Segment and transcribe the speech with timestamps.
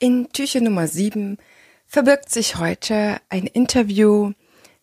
[0.00, 1.38] In Türchen Nummer 7
[1.88, 4.30] verbirgt sich heute ein Interview,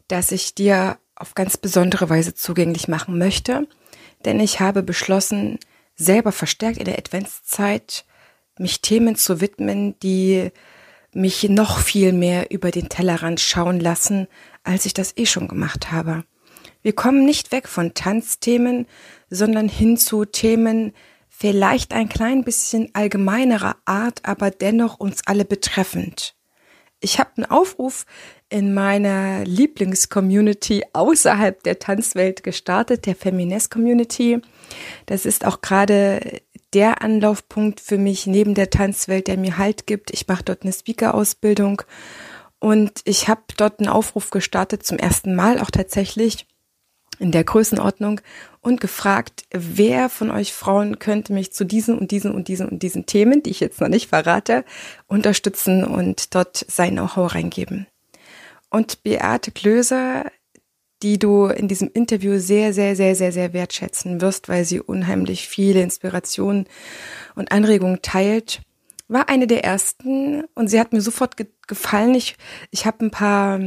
[0.09, 3.65] das ich dir auf ganz besondere Weise zugänglich machen möchte,
[4.25, 5.57] denn ich habe beschlossen,
[5.95, 8.03] selber verstärkt in der Adventszeit
[8.59, 10.51] mich Themen zu widmen, die
[11.13, 14.27] mich noch viel mehr über den Tellerrand schauen lassen,
[14.65, 16.25] als ich das eh schon gemacht habe.
[16.81, 18.85] Wir kommen nicht weg von Tanzthemen,
[19.29, 20.91] sondern hin zu Themen,
[21.37, 26.35] vielleicht ein klein bisschen allgemeinerer Art, aber dennoch uns alle betreffend.
[27.01, 28.05] Ich habe einen Aufruf
[28.49, 34.41] in meiner Lieblingscommunity außerhalb der Tanzwelt gestartet, der Feminist Community.
[35.05, 36.41] Das ist auch gerade
[36.73, 40.11] der Anlaufpunkt für mich neben der Tanzwelt, der mir Halt gibt.
[40.11, 41.81] Ich mache dort eine Speaker-Ausbildung
[42.59, 46.47] und ich habe dort einen Aufruf gestartet, zum ersten Mal auch tatsächlich
[47.19, 48.21] in der Größenordnung
[48.61, 52.81] und gefragt, wer von euch Frauen könnte mich zu diesen und diesen und diesen und
[52.81, 54.65] diesen Themen, die ich jetzt noch nicht verrate,
[55.07, 57.87] unterstützen und dort sein Know-how reingeben.
[58.69, 60.25] Und Beate Klöser,
[61.03, 65.47] die du in diesem Interview sehr, sehr, sehr, sehr, sehr wertschätzen wirst, weil sie unheimlich
[65.47, 66.65] viele Inspirationen
[67.35, 68.61] und Anregungen teilt,
[69.07, 72.15] war eine der ersten und sie hat mir sofort ge gefallen.
[72.15, 72.35] Ich,
[72.71, 73.59] ich habe ein paar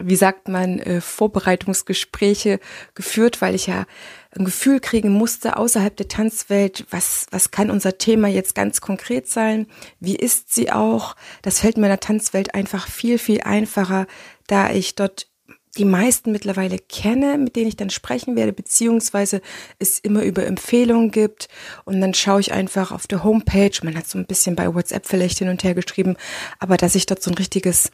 [0.00, 2.58] wie sagt man, äh, Vorbereitungsgespräche
[2.94, 3.86] geführt, weil ich ja
[4.36, 9.28] ein Gefühl kriegen musste außerhalb der Tanzwelt, was, was kann unser Thema jetzt ganz konkret
[9.28, 9.66] sein?
[10.00, 11.14] Wie ist sie auch?
[11.42, 14.06] Das fällt mir in der Tanzwelt einfach viel, viel einfacher,
[14.48, 15.28] da ich dort
[15.76, 19.40] die meisten mittlerweile kenne, mit denen ich dann sprechen werde, beziehungsweise
[19.78, 21.48] es immer über Empfehlungen gibt.
[21.84, 25.06] Und dann schaue ich einfach auf der Homepage, man hat so ein bisschen bei WhatsApp
[25.06, 26.16] vielleicht hin und her geschrieben,
[26.58, 27.90] aber dass ich dort so ein richtiges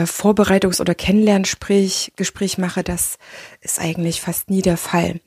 [0.00, 3.18] Vorbereitungs- oder Kennenlerngespräch Gespräch mache, das
[3.60, 5.20] ist eigentlich fast nie der Fall.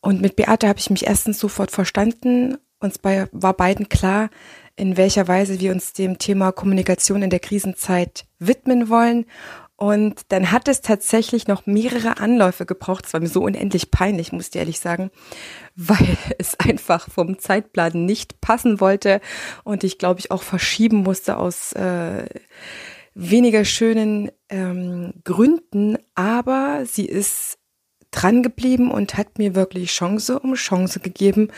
[0.00, 2.56] Und mit Beate habe ich mich erstens sofort verstanden.
[2.78, 4.30] Uns bei, war beiden klar,
[4.76, 9.26] in welcher Weise wir uns dem Thema Kommunikation in der Krisenzeit widmen wollen.
[9.76, 13.06] Und dann hat es tatsächlich noch mehrere Anläufe gebraucht.
[13.06, 15.10] Es war mir so unendlich peinlich, muss ich ehrlich sagen,
[15.76, 19.22] weil es einfach vom Zeitplan nicht passen wollte
[19.64, 22.26] und ich glaube ich auch verschieben musste aus äh,
[23.14, 27.58] weniger schönen ähm, Gründen, aber sie ist
[28.10, 31.48] dran geblieben und hat mir wirklich Chance um Chance gegeben.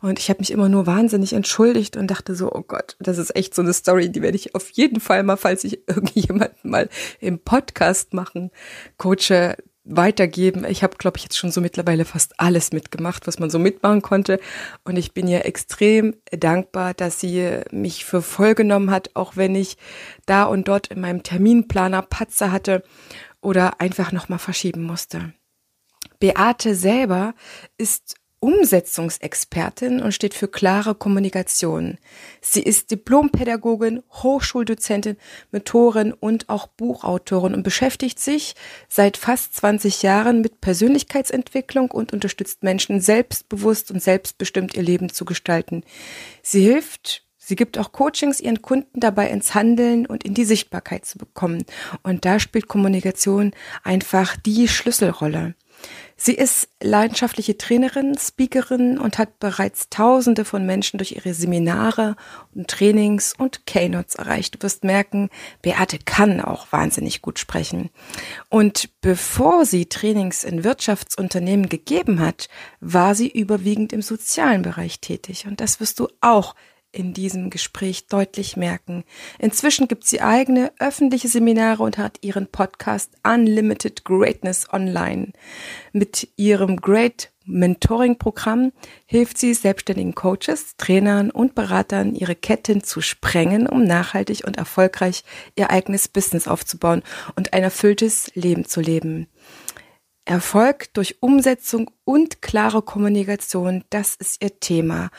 [0.00, 3.34] Und ich habe mich immer nur wahnsinnig entschuldigt und dachte so, oh Gott, das ist
[3.36, 6.88] echt so eine Story, die werde ich auf jeden Fall mal, falls ich irgendjemanden mal
[7.20, 8.50] im Podcast machen,
[8.96, 10.64] coache, weitergeben.
[10.64, 14.02] Ich habe, glaube ich, jetzt schon so mittlerweile fast alles mitgemacht, was man so mitmachen
[14.02, 14.38] konnte.
[14.84, 19.54] Und ich bin ihr extrem dankbar, dass sie mich für voll genommen hat, auch wenn
[19.54, 19.76] ich
[20.26, 22.82] da und dort in meinem Terminplaner Patzer hatte
[23.40, 25.32] oder einfach nochmal verschieben musste.
[26.18, 27.34] Beate selber
[27.78, 31.98] ist Umsetzungsexpertin und steht für klare Kommunikation.
[32.40, 35.16] Sie ist Diplompädagogin, Hochschuldozentin,
[35.52, 38.54] Mentorin und auch Buchautorin und beschäftigt sich
[38.88, 45.24] seit fast 20 Jahren mit Persönlichkeitsentwicklung und unterstützt Menschen selbstbewusst und selbstbestimmt ihr Leben zu
[45.24, 45.84] gestalten.
[46.42, 51.04] Sie hilft Sie gibt auch Coachings ihren Kunden dabei ins Handeln und in die Sichtbarkeit
[51.04, 51.64] zu bekommen.
[52.04, 53.50] Und da spielt Kommunikation
[53.82, 55.56] einfach die Schlüsselrolle.
[56.22, 62.14] Sie ist leidenschaftliche Trainerin, Speakerin und hat bereits Tausende von Menschen durch ihre Seminare
[62.54, 64.54] und Trainings und Keynotes erreicht.
[64.54, 65.30] Du wirst merken,
[65.62, 67.88] Beate kann auch wahnsinnig gut sprechen.
[68.50, 75.46] Und bevor sie Trainings in Wirtschaftsunternehmen gegeben hat, war sie überwiegend im sozialen Bereich tätig.
[75.46, 76.54] Und das wirst du auch
[76.92, 79.04] in diesem Gespräch deutlich merken.
[79.38, 85.32] Inzwischen gibt sie eigene öffentliche Seminare und hat ihren Podcast Unlimited Greatness Online.
[85.92, 88.72] Mit ihrem Great Mentoring Programm
[89.06, 95.24] hilft sie selbstständigen Coaches, Trainern und Beratern, ihre Ketten zu sprengen, um nachhaltig und erfolgreich
[95.56, 97.02] ihr eigenes Business aufzubauen
[97.36, 99.26] und ein erfülltes Leben zu leben.
[100.24, 105.10] Erfolg durch Umsetzung und klare Kommunikation, das ist ihr Thema.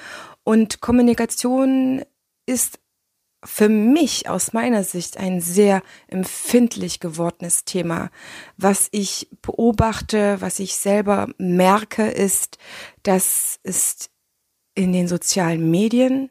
[0.44, 2.04] Und Kommunikation
[2.46, 2.80] ist
[3.44, 8.12] für mich aus meiner Sicht ein sehr empfindlich gewordenes Thema.
[8.58, 12.58] Was ich beobachte, was ich selber merke, ist,
[13.04, 14.10] dass es
[14.76, 16.30] in den sozialen Medien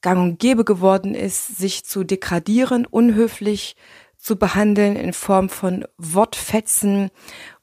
[0.00, 3.76] gang und gäbe geworden ist, sich zu degradieren, unhöflich
[4.16, 7.10] zu behandeln in Form von Wortfetzen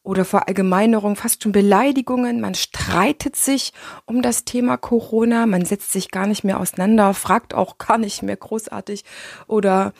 [0.05, 2.39] oder Verallgemeinerung, fast schon Beleidigungen.
[2.39, 3.73] Man streitet sich
[4.05, 8.23] um das Thema Corona, man setzt sich gar nicht mehr auseinander, fragt auch gar nicht
[8.23, 9.03] mehr großartig
[9.47, 9.93] oder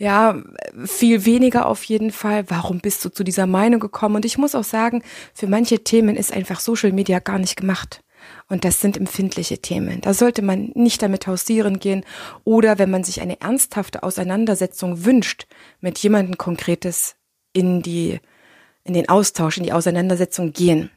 [0.00, 0.40] ja,
[0.84, 2.48] viel weniger auf jeden Fall.
[2.48, 4.14] Warum bist du zu dieser Meinung gekommen?
[4.14, 5.02] Und ich muss auch sagen,
[5.34, 8.04] für manche Themen ist einfach Social Media gar nicht gemacht.
[8.48, 10.00] Und das sind empfindliche Themen.
[10.00, 12.04] Da sollte man nicht damit hausieren gehen
[12.44, 15.46] oder wenn man sich eine ernsthafte Auseinandersetzung wünscht,
[15.80, 17.16] mit jemandem Konkretes
[17.52, 18.20] in die,
[18.88, 20.90] in den Austausch, in die Auseinandersetzung gehen.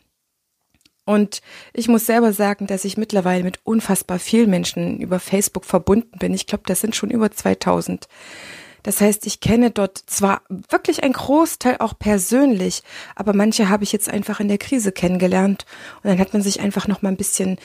[1.05, 1.41] Und
[1.73, 6.33] ich muss selber sagen, dass ich mittlerweile mit unfassbar vielen Menschen über Facebook verbunden bin.
[6.33, 8.07] Ich glaube, das sind schon über 2000.
[8.83, 12.81] Das heißt, ich kenne dort zwar wirklich einen Großteil auch persönlich,
[13.15, 15.65] aber manche habe ich jetzt einfach in der Krise kennengelernt
[16.01, 17.59] und dann hat man sich einfach noch mal ein bisschen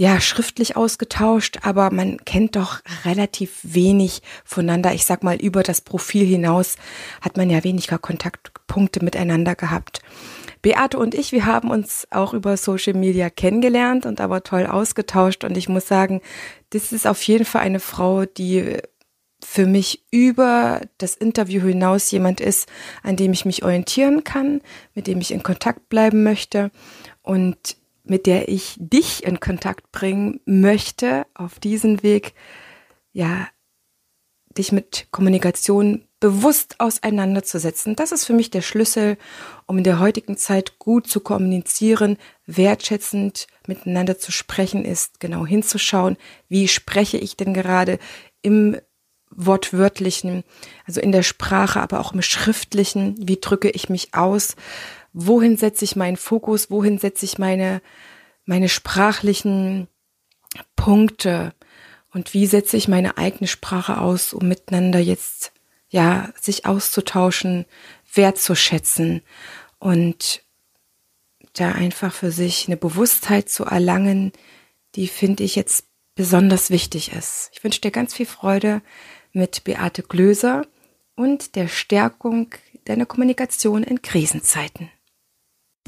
[0.00, 4.94] ja, schriftlich ausgetauscht, aber man kennt doch relativ wenig voneinander.
[4.94, 6.76] Ich sag mal, über das Profil hinaus
[7.20, 10.00] hat man ja weniger Kontaktpunkte miteinander gehabt.
[10.62, 15.44] Beate und ich, wir haben uns auch über Social Media kennengelernt und aber toll ausgetauscht
[15.44, 16.22] und ich muss sagen,
[16.70, 18.78] das ist auf jeden Fall eine Frau, die
[19.44, 22.70] für mich über das Interview hinaus jemand ist,
[23.02, 24.62] an dem ich mich orientieren kann,
[24.94, 26.70] mit dem ich in Kontakt bleiben möchte
[27.20, 32.34] und mit der ich dich in Kontakt bringen möchte, auf diesen Weg,
[33.12, 33.48] ja,
[34.56, 37.96] dich mit Kommunikation bewusst auseinanderzusetzen.
[37.96, 39.16] Das ist für mich der Schlüssel,
[39.66, 46.16] um in der heutigen Zeit gut zu kommunizieren, wertschätzend miteinander zu sprechen ist, genau hinzuschauen,
[46.48, 47.98] wie spreche ich denn gerade
[48.42, 48.76] im
[49.30, 50.42] wortwörtlichen,
[50.86, 54.56] also in der Sprache, aber auch im schriftlichen, wie drücke ich mich aus,
[55.12, 57.82] wohin setze ich meinen Fokus, wohin setze ich meine,
[58.44, 59.88] meine sprachlichen
[60.76, 61.52] Punkte
[62.12, 65.52] und wie setze ich meine eigene Sprache aus, um miteinander jetzt,
[65.88, 67.66] ja, sich auszutauschen,
[68.12, 69.22] wertzuschätzen
[69.78, 70.42] und
[71.54, 74.32] da einfach für sich eine Bewusstheit zu erlangen,
[74.94, 77.50] die finde ich jetzt besonders wichtig ist.
[77.52, 78.82] Ich wünsche dir ganz viel Freude
[79.32, 80.66] mit Beate Glöser
[81.16, 82.54] und der Stärkung
[82.84, 84.90] deiner Kommunikation in Krisenzeiten.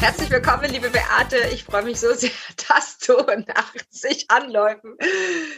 [0.00, 1.36] Herzlich willkommen, liebe Beate.
[1.52, 2.30] Ich freue mich so sehr,
[2.68, 3.14] dass du
[3.46, 4.96] nach zig Anläufen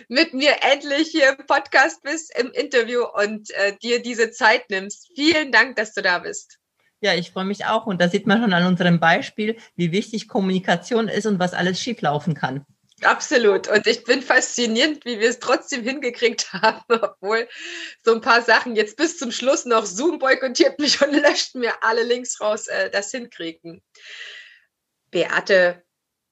[0.08, 5.10] mit mir endlich hier im Podcast bist, im Interview und äh, dir diese Zeit nimmst.
[5.14, 6.58] Vielen Dank, dass du da bist.
[7.02, 7.86] Ja, ich freue mich auch.
[7.86, 11.78] Und da sieht man schon an unserem Beispiel, wie wichtig Kommunikation ist und was alles
[11.78, 12.64] schieflaufen kann.
[13.02, 13.68] Absolut.
[13.68, 17.48] Und ich bin fasziniert, wie wir es trotzdem hingekriegt haben, obwohl
[18.04, 21.72] so ein paar Sachen jetzt bis zum Schluss noch Zoom boykottiert mich und löscht mir
[21.82, 23.82] alle Links raus, äh, das hinkriegen.
[25.10, 25.82] Beate,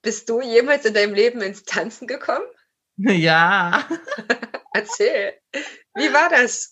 [0.01, 2.45] bist du jemals in deinem Leben ins Tanzen gekommen?
[3.01, 3.87] Ja.
[4.73, 5.33] Erzähl.
[5.95, 6.69] Wie war das?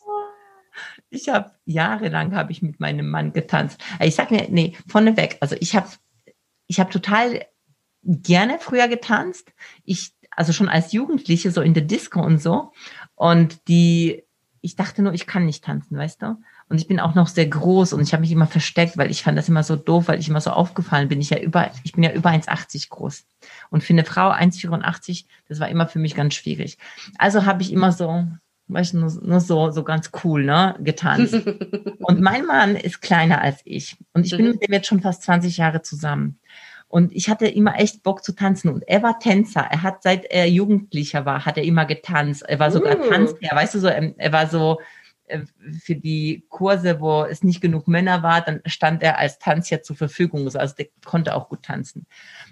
[1.10, 3.80] Ich habe jahrelang habe ich mit meinem Mann getanzt.
[4.02, 5.38] Ich sag mir, nee, vorneweg.
[5.40, 5.88] Also ich habe
[6.68, 7.46] ich habe total
[8.04, 9.52] gerne früher getanzt.
[9.84, 12.72] Ich, also schon als Jugendliche, so in der Disco und so.
[13.16, 14.24] Und die,
[14.62, 16.38] ich dachte nur, ich kann nicht tanzen, weißt du?
[16.70, 19.24] Und ich bin auch noch sehr groß und ich habe mich immer versteckt, weil ich
[19.24, 21.22] fand das immer so doof, weil ich immer so aufgefallen bin.
[21.22, 23.26] Ich ja über, ich bin ja über 1,80 groß.
[23.70, 26.78] Und für eine Frau 1,84, das war immer für mich ganz schwierig.
[27.18, 28.28] Also habe ich immer so,
[28.68, 31.36] weißt du, nur, nur so, so ganz cool, ne, getanzt.
[32.00, 33.96] und mein Mann ist kleiner als ich.
[34.12, 34.52] Und ich bin mhm.
[34.54, 36.38] mit dem jetzt schon fast 20 Jahre zusammen.
[36.90, 38.70] Und ich hatte immer echt Bock zu tanzen.
[38.70, 39.62] Und er war Tänzer.
[39.70, 42.44] Er hat, seit er Jugendlicher war, hat er immer getanzt.
[42.48, 43.10] Er war sogar uh.
[43.10, 43.56] Tanzherr.
[43.56, 44.80] Weißt du so, ähm, er war so
[45.28, 45.42] äh,
[45.84, 49.98] für die Kurse, wo es nicht genug Männer war, dann stand er als Tanzherr zur
[49.98, 50.46] Verfügung.
[50.56, 52.08] Also der konnte auch gut tanzen.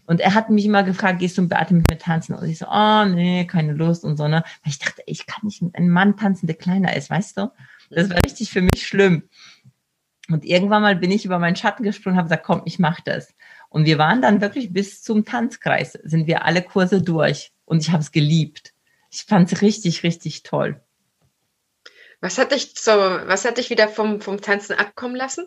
[0.05, 2.35] Und er hat mich immer gefragt, gehst du mit Beate mit mir tanzen?
[2.35, 4.43] Und ich so, oh nee, keine Lust und so, ne?
[4.63, 7.51] Weil ich dachte, ich kann nicht mit einem Mann tanzen, der kleiner ist, weißt du?
[7.89, 9.29] Das war richtig für mich schlimm.
[10.29, 12.99] Und irgendwann mal bin ich über meinen Schatten gesprungen und habe gesagt, komm, ich mach
[12.99, 13.33] das.
[13.75, 17.51] Und wir waren dann wirklich bis zum Tanzkreis, sind wir alle Kurse durch.
[17.65, 18.73] Und ich habe es geliebt.
[19.11, 20.79] Ich fand es richtig, richtig toll.
[22.21, 25.45] Was hat dich so, was hat dich wieder vom, vom Tanzen abkommen lassen?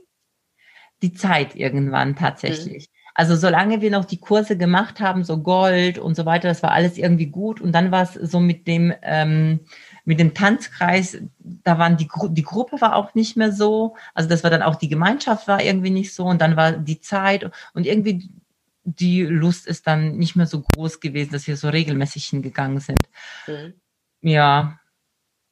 [1.01, 2.91] Die Zeit irgendwann tatsächlich.
[2.91, 2.95] Mhm.
[3.15, 6.73] Also solange wir noch die Kurse gemacht haben, so Gold und so weiter, das war
[6.73, 7.63] alles irgendwie gut.
[7.63, 9.61] Und dann war es so mit dem, ähm,
[10.09, 13.95] mit dem Tanzkreis, da waren die, Gru die Gruppe war auch nicht mehr so.
[14.15, 17.03] Also das war dann auch die Gemeinschaft war irgendwie nicht so und dann war die
[17.03, 18.31] Zeit und irgendwie
[18.85, 23.03] die Lust ist dann nicht mehr so groß gewesen, dass wir so regelmäßig hingegangen sind.
[23.47, 23.75] Mhm.
[24.23, 24.81] Ja.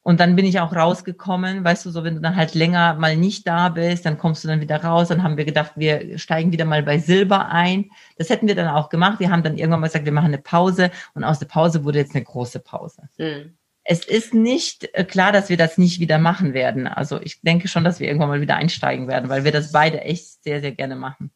[0.00, 3.14] Und dann bin ich auch rausgekommen, weißt du, so wenn du dann halt länger mal
[3.14, 5.08] nicht da bist, dann kommst du dann wieder raus.
[5.08, 7.90] Dann haben wir gedacht, wir steigen wieder mal bei Silber ein.
[8.16, 9.20] Das hätten wir dann auch gemacht.
[9.20, 11.98] Wir haben dann irgendwann mal gesagt, wir machen eine Pause und aus der Pause wurde
[11.98, 13.10] jetzt eine große Pause.
[13.18, 13.52] Mhm.
[13.88, 16.88] Es ist nicht äh, klar, dass wir das nicht wieder machen werden.
[16.88, 20.00] Also ich denke schon, dass wir irgendwann mal wieder einsteigen werden, weil wir das beide
[20.00, 21.30] echt sehr, sehr gerne machen.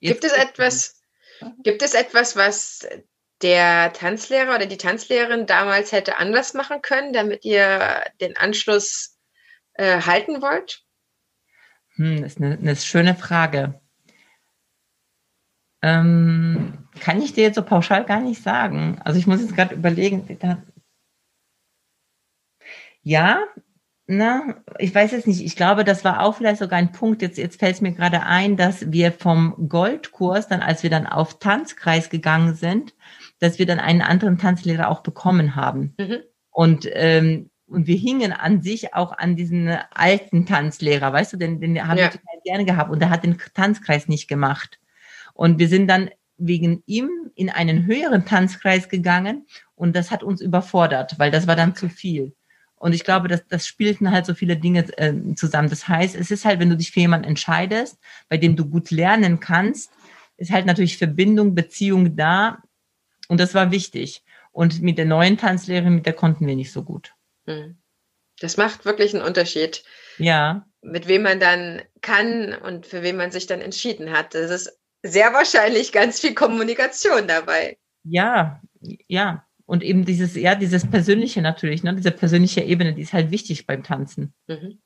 [0.00, 1.02] Jetzt gibt es etwas,
[1.62, 2.86] gibt es etwas, was
[3.42, 9.16] der Tanzlehrer oder die Tanzlehrerin damals hätte anders machen können, damit ihr den Anschluss
[9.74, 10.82] äh, halten wollt?
[11.96, 13.80] Hm, das ist eine, eine schöne Frage.
[15.82, 19.00] Ähm, kann ich dir jetzt so pauschal gar nicht sagen.
[19.04, 20.26] Also ich muss jetzt gerade überlegen.
[23.06, 23.38] Ja,
[24.08, 25.40] na, ich weiß es nicht.
[25.40, 27.22] Ich glaube, das war auch vielleicht sogar ein Punkt.
[27.22, 31.06] Jetzt, jetzt fällt es mir gerade ein, dass wir vom Goldkurs, dann als wir dann
[31.06, 32.96] auf Tanzkreis gegangen sind,
[33.38, 35.94] dass wir dann einen anderen Tanzlehrer auch bekommen haben.
[36.00, 36.16] Mhm.
[36.50, 41.60] Und, ähm, und wir hingen an sich auch an diesen alten Tanzlehrer, weißt du, den,
[41.60, 42.06] den haben ja.
[42.06, 44.80] wir total gerne gehabt und der hat den Tanzkreis nicht gemacht.
[45.32, 49.46] Und wir sind dann wegen ihm in einen höheren Tanzkreis gegangen
[49.76, 52.34] und das hat uns überfordert, weil das war dann zu viel.
[52.86, 55.68] Und ich glaube, dass das spielten halt so viele Dinge äh, zusammen.
[55.68, 58.92] Das heißt, es ist halt, wenn du dich für jemanden entscheidest, bei dem du gut
[58.92, 59.90] lernen kannst,
[60.36, 62.62] ist halt natürlich Verbindung, Beziehung da,
[63.26, 64.22] und das war wichtig.
[64.52, 67.12] Und mit der neuen Tanzlehrerin, mit der konnten wir nicht so gut.
[67.46, 67.76] Hm.
[68.38, 69.82] Das macht wirklich einen Unterschied.
[70.18, 70.64] Ja.
[70.80, 74.32] Mit wem man dann kann und für wen man sich dann entschieden hat.
[74.32, 77.78] Das ist sehr wahrscheinlich ganz viel Kommunikation dabei.
[78.04, 78.60] Ja,
[79.08, 79.44] ja.
[79.66, 83.66] Und eben dieses, ja, dieses Persönliche natürlich, ne, diese persönliche Ebene, die ist halt wichtig
[83.66, 84.32] beim Tanzen.
[84.46, 84.78] Mhm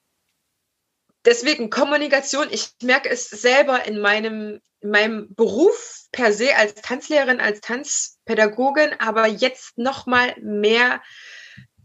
[1.25, 7.41] deswegen Kommunikation, ich merke es selber in meinem, in meinem Beruf per se als Tanzlehrerin,
[7.41, 11.03] als Tanzpädagogin, aber jetzt noch mal mehr.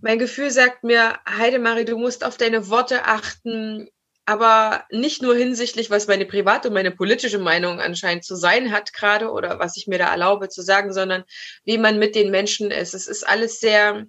[0.02, 3.90] Mein Gefühl sagt mir, Heidemarie, du musst auf deine Worte achten,
[4.26, 8.92] aber nicht nur hinsichtlich, was meine private und meine politische Meinung anscheinend zu sein hat
[8.94, 11.24] gerade oder was ich mir da erlaube zu sagen, sondern
[11.64, 12.94] wie man mit den Menschen ist.
[12.96, 14.08] Es ist alles sehr,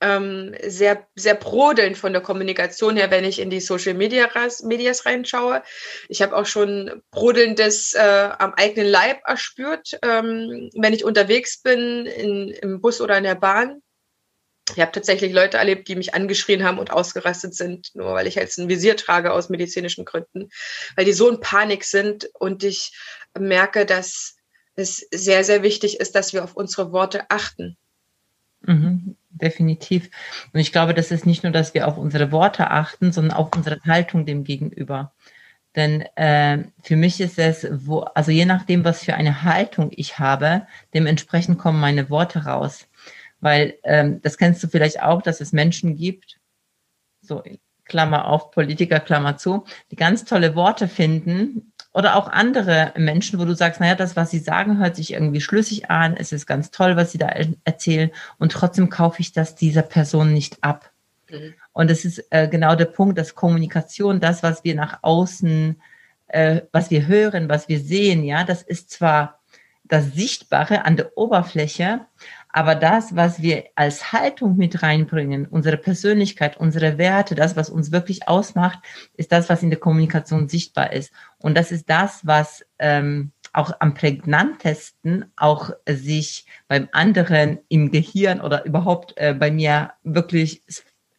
[0.00, 4.28] ähm, sehr, sehr brodelnd von der Kommunikation her, wenn ich in die Social Media
[4.62, 5.62] Medias reinschaue.
[6.08, 12.06] Ich habe auch schon brodelndes äh, am eigenen Leib erspürt, ähm, wenn ich unterwegs bin,
[12.06, 13.82] in, im Bus oder in der Bahn.
[14.70, 18.36] Ich habe tatsächlich Leute erlebt, die mich angeschrien haben und ausgerastet sind, nur weil ich
[18.36, 20.48] jetzt ein Visier trage aus medizinischen Gründen,
[20.96, 22.92] weil die so in Panik sind und ich
[23.38, 24.36] merke, dass
[24.74, 27.76] es sehr, sehr wichtig ist, dass wir auf unsere Worte achten.
[28.62, 30.10] Mhm definitiv.
[30.52, 33.50] Und ich glaube, das ist nicht nur, dass wir auf unsere Worte achten, sondern auch
[33.54, 35.12] unsere Haltung dem Gegenüber.
[35.76, 40.18] Denn äh, für mich ist es, wo, also je nachdem, was für eine Haltung ich
[40.20, 42.86] habe, dementsprechend kommen meine Worte raus.
[43.44, 46.40] Weil ähm, das kennst du vielleicht auch, dass es Menschen gibt,
[47.20, 47.42] so
[47.84, 53.44] Klammer auf, Politiker, Klammer zu, die ganz tolle Worte finden, oder auch andere Menschen, wo
[53.44, 56.70] du sagst, naja, das, was sie sagen, hört sich irgendwie schlüssig an, es ist ganz
[56.70, 57.28] toll, was sie da
[57.64, 60.90] erzählen und trotzdem kaufe ich das dieser Person nicht ab.
[61.30, 61.52] Mhm.
[61.72, 65.80] Und es ist äh, genau der Punkt, dass Kommunikation, das, was wir nach außen,
[66.28, 69.38] äh, was wir hören, was wir sehen, ja, das ist zwar
[69.84, 72.06] das Sichtbare an der Oberfläche,
[72.56, 77.90] aber das, was wir als Haltung mit reinbringen, unsere Persönlichkeit, unsere Werte, das, was uns
[77.90, 78.78] wirklich ausmacht,
[79.14, 81.12] ist das, was in der Kommunikation sichtbar ist.
[81.38, 88.40] Und das ist das, was ähm, auch am prägnantesten auch sich beim anderen im Gehirn
[88.40, 90.62] oder überhaupt äh, bei mir wirklich,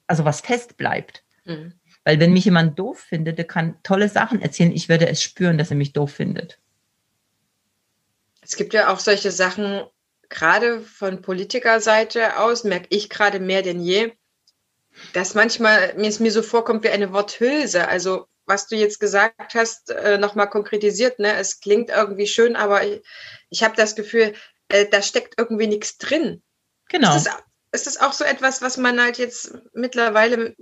[0.08, 1.26] also was fest bleibt.
[1.44, 1.74] Mhm.
[2.06, 5.58] Weil wenn mich jemand doof findet, der kann tolle Sachen erzählen, ich werde es spüren,
[5.58, 6.60] dass er mich doof findet.
[8.40, 9.82] Es gibt ja auch solche Sachen,
[10.36, 14.14] gerade von Politikerseite aus merke ich gerade mehr denn je,
[15.14, 17.88] dass manchmal mir es mir so vorkommt wie eine Worthülse.
[17.88, 21.34] Also was du jetzt gesagt hast, äh, nochmal konkretisiert, ne?
[21.34, 23.02] Es klingt irgendwie schön, aber ich,
[23.50, 24.34] ich habe das Gefühl,
[24.68, 26.44] äh, da steckt irgendwie nichts drin.
[26.90, 27.16] Genau.
[27.16, 27.38] Ist das,
[27.72, 30.56] ist das auch so etwas, was man halt jetzt mittlerweile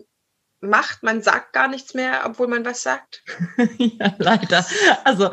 [0.63, 1.03] macht.
[1.03, 3.23] Man sagt gar nichts mehr, obwohl man was sagt.
[3.77, 4.65] ja, leider.
[5.03, 5.29] Also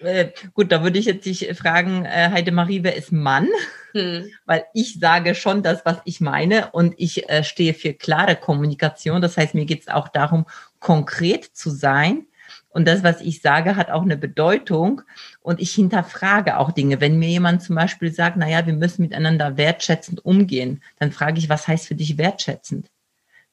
[0.00, 3.48] äh, gut, da würde ich jetzt dich fragen, äh, Heidemarie, wer ist Mann?
[3.92, 4.30] Hm.
[4.46, 9.20] Weil ich sage schon das, was ich meine und ich äh, stehe für klare Kommunikation.
[9.20, 10.46] Das heißt, mir geht es auch darum,
[10.78, 12.26] konkret zu sein.
[12.72, 15.02] Und das, was ich sage, hat auch eine Bedeutung.
[15.40, 17.00] Und ich hinterfrage auch Dinge.
[17.00, 21.38] Wenn mir jemand zum Beispiel sagt, na ja, wir müssen miteinander wertschätzend umgehen, dann frage
[21.38, 22.88] ich, was heißt für dich wertschätzend?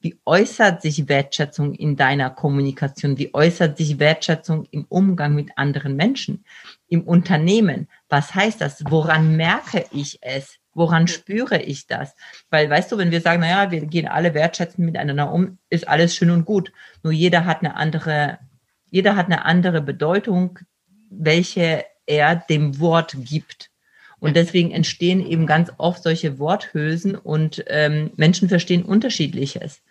[0.08, 3.18] Wie äußert sich Wertschätzung in deiner Kommunikation?
[3.18, 6.46] Wie äußert sich Wertschätzung im Umgang mit anderen Menschen?
[6.88, 7.90] Im Unternehmen?
[8.08, 8.86] Was heißt das?
[8.88, 10.60] Woran merke ich es?
[10.74, 12.16] Woran spüre ich das?
[12.50, 16.16] Weil, weißt du, wenn wir sagen, naja, wir gehen alle wertschätzend miteinander um, ist alles
[16.16, 16.72] schön und gut.
[17.04, 18.40] Nur jeder hat eine andere,
[18.90, 20.58] jeder hat eine andere Bedeutung,
[21.10, 23.72] welche er dem Wort gibt.
[24.20, 29.82] Und deswegen entstehen eben ganz oft solche Worthülsen und ähm, Menschen verstehen unterschiedliches.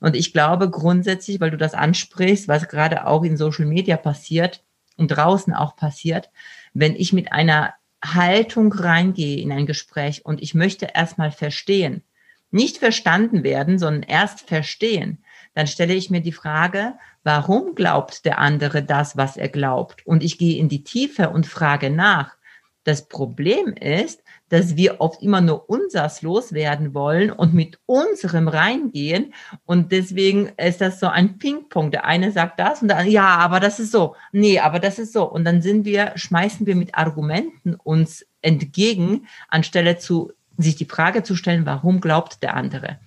[0.00, 4.62] Und ich glaube grundsätzlich, weil du das ansprichst, was gerade auch in Social Media passiert
[4.96, 6.30] und draußen auch passiert,
[6.74, 7.74] wenn ich mit einer
[8.04, 12.02] Haltung reingehe in ein Gespräch und ich möchte erstmal verstehen,
[12.50, 15.24] nicht verstanden werden, sondern erst verstehen,
[15.54, 20.06] dann stelle ich mir die Frage, warum glaubt der andere das, was er glaubt?
[20.06, 22.36] Und ich gehe in die Tiefe und frage nach.
[22.84, 24.21] Das Problem ist,
[24.52, 29.32] dass wir oft immer nur unsers loswerden wollen und mit unserem reingehen.
[29.64, 31.90] Und deswegen ist das so ein Ping-Pong.
[31.90, 34.14] Der eine sagt das und der andere, ja, aber das ist so.
[34.30, 35.24] Nee, aber das ist so.
[35.24, 41.22] Und dann sind wir, schmeißen wir mit Argumenten uns entgegen, anstelle zu, sich die Frage
[41.22, 42.98] zu stellen, warum glaubt der andere?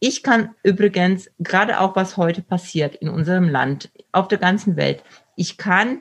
[0.00, 5.02] Ich kann übrigens, gerade auch was heute passiert in unserem Land, auf der ganzen Welt,
[5.36, 5.98] ich kann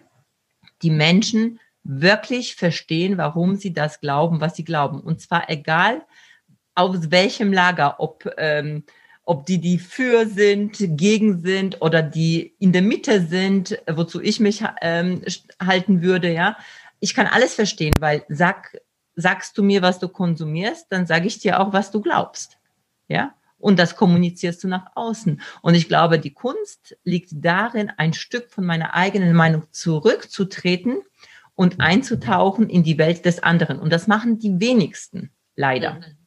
[0.82, 5.00] die Menschen wirklich verstehen, warum sie das glauben, was sie glauben.
[5.00, 6.06] Und zwar egal
[6.76, 8.84] aus welchem Lager, ob, ähm,
[9.24, 14.40] ob die, die für sind, gegen sind oder die in der Mitte sind, wozu ich
[14.40, 15.22] mich ähm,
[15.66, 16.58] halten würde, ja.
[17.00, 18.78] Ich kann alles verstehen, weil sag,
[19.16, 22.58] sagst du mir, was du konsumierst, dann sage ich dir auch, was du glaubst.
[23.08, 23.34] Ja.
[23.60, 25.42] Und das kommunizierst du nach außen.
[25.62, 31.02] Und ich glaube, die Kunst liegt darin, ein Stück von meiner eigenen Meinung zurückzutreten
[31.58, 33.80] und einzutauchen in die Welt des anderen.
[33.80, 35.96] Und das machen die wenigsten, leider.
[35.96, 36.18] Mhm.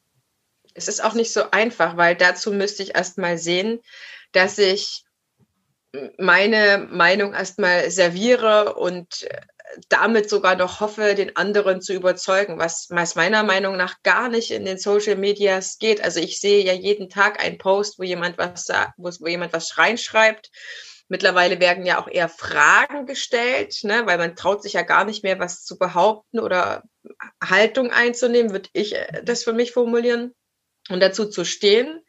[0.73, 3.79] Es ist auch nicht so einfach, weil dazu müsste ich erst mal sehen,
[4.33, 5.05] dass ich
[6.17, 9.27] meine Meinung erstmal serviere und
[9.87, 14.65] damit sogar noch hoffe, den anderen zu überzeugen, was, meiner Meinung nach gar nicht in
[14.65, 16.03] den Social Medias geht.
[16.03, 19.77] Also ich sehe ja jeden Tag einen Post, wo jemand was wo, wo jemand was
[19.77, 20.51] reinschreibt
[21.11, 25.23] Mittlerweile werden ja auch eher Fragen gestellt, ne, weil man traut sich ja gar nicht
[25.23, 26.83] mehr, was zu behaupten oder
[27.43, 30.33] Haltung einzunehmen, würde ich äh, das für mich formulieren.
[30.87, 31.99] Und dazu zu stehen,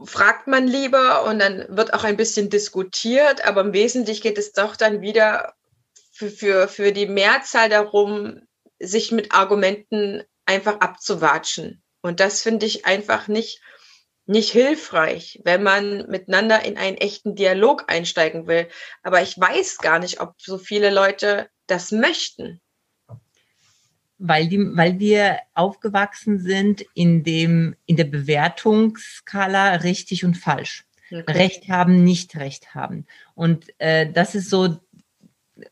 [0.00, 4.52] fragt man lieber und dann wird auch ein bisschen diskutiert, aber im Wesentlichen geht es
[4.52, 5.54] doch dann wieder
[6.12, 8.42] für, für, für die Mehrzahl darum,
[8.78, 11.82] sich mit Argumenten einfach abzuwatschen.
[12.00, 13.60] Und das finde ich einfach nicht
[14.26, 18.68] nicht hilfreich, wenn man miteinander in einen echten Dialog einsteigen will.
[19.02, 22.60] Aber ich weiß gar nicht, ob so viele Leute das möchten.
[24.18, 30.84] Weil, die, weil wir aufgewachsen sind in, dem, in der Bewertungsskala richtig und falsch.
[31.10, 31.32] Okay.
[31.32, 33.06] Recht haben, nicht Recht haben.
[33.34, 34.78] Und äh, das ist so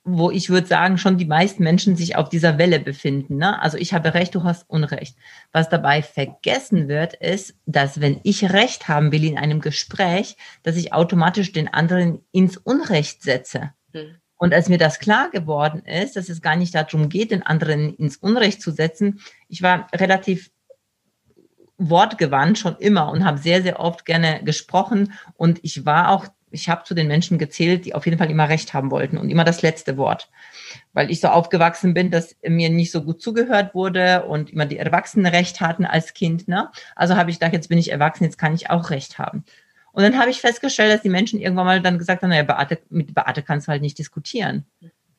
[0.05, 3.37] wo ich würde sagen, schon die meisten Menschen sich auf dieser Welle befinden.
[3.37, 3.61] Ne?
[3.61, 5.17] Also ich habe Recht, du hast Unrecht.
[5.53, 10.77] Was dabei vergessen wird, ist, dass wenn ich Recht haben will in einem Gespräch, dass
[10.77, 13.73] ich automatisch den anderen ins Unrecht setze.
[13.93, 14.17] Hm.
[14.37, 17.95] Und als mir das klar geworden ist, dass es gar nicht darum geht, den anderen
[17.95, 20.51] ins Unrecht zu setzen, ich war relativ
[21.79, 25.13] wortgewandt schon immer und habe sehr, sehr oft gerne gesprochen.
[25.35, 28.49] Und ich war auch ich habe zu den Menschen gezählt, die auf jeden Fall immer
[28.49, 30.31] Recht haben wollten und immer das letzte Wort.
[30.93, 34.79] Weil ich so aufgewachsen bin, dass mir nicht so gut zugehört wurde und immer die
[34.79, 36.49] Erwachsenen Recht hatten als Kind.
[36.49, 36.71] Ne?
[36.97, 39.45] Also habe ich gedacht, jetzt bin ich erwachsen, jetzt kann ich auch Recht haben.
[39.93, 42.79] Und dann habe ich festgestellt, dass die Menschen irgendwann mal dann gesagt haben, naja, Beate,
[42.91, 44.65] mit Beate kannst du halt nicht diskutieren.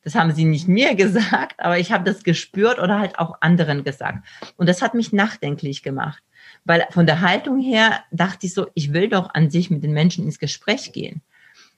[0.04, 3.84] Das haben sie nicht mir gesagt, aber ich habe das gespürt oder halt auch anderen
[3.84, 4.26] gesagt.
[4.56, 6.24] Und das hat mich nachdenklich gemacht.
[6.70, 9.92] Weil von der Haltung her dachte ich so, ich will doch an sich mit den
[9.92, 11.24] Menschen ins Gespräch gehen.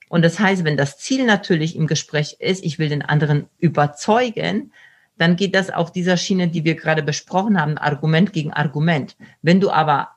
[0.09, 4.73] Und das heißt, wenn das Ziel natürlich im Gespräch ist, ich will den anderen überzeugen,
[5.17, 9.15] dann geht das auf dieser Schiene, die wir gerade besprochen haben, Argument gegen Argument.
[9.41, 10.09] Wenn du aber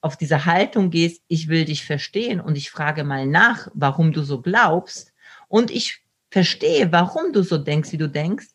[0.00, 4.22] auf diese Haltung gehst, ich will dich verstehen und ich frage mal nach, warum du
[4.22, 5.12] so glaubst
[5.46, 6.00] und ich
[6.32, 8.48] verstehe, warum du so denkst, wie du denkst,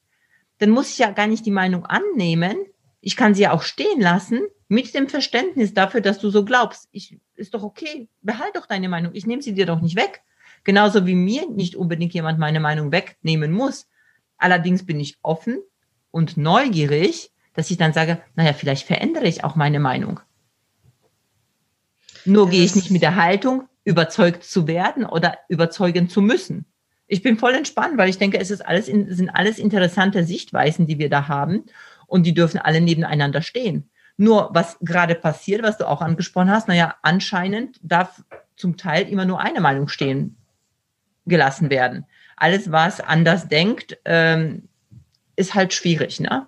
[0.57, 2.57] dann muss ich ja gar nicht die Meinung annehmen.
[2.99, 6.87] Ich kann sie ja auch stehen lassen mit dem Verständnis dafür, dass du so glaubst.
[6.93, 9.11] Ich, ist doch okay, behalt doch deine Meinung.
[9.13, 10.21] Ich nehme sie dir doch nicht weg.
[10.63, 13.89] Genauso wie mir nicht unbedingt jemand meine Meinung wegnehmen muss.
[14.37, 15.59] Allerdings bin ich offen
[16.09, 20.21] und neugierig, dass ich dann sage, naja, vielleicht verändere ich auch meine Meinung.
[22.23, 26.65] Nur das gehe ich nicht mit der Haltung, überzeugt zu werden oder überzeugen zu müssen.
[27.07, 30.97] Ich bin voll entspannt, weil ich denke, es ist alles, sind alles interessante Sichtweisen, die
[30.97, 31.65] wir da haben
[32.07, 33.90] und die dürfen alle nebeneinander stehen.
[34.21, 38.21] Nur was gerade passiert, was du auch angesprochen hast, naja, anscheinend darf
[38.55, 40.37] zum Teil immer nur eine Meinung stehen
[41.25, 42.05] gelassen werden.
[42.35, 44.69] Alles, was anders denkt, ähm,
[45.35, 46.47] ist halt schwierig, ne?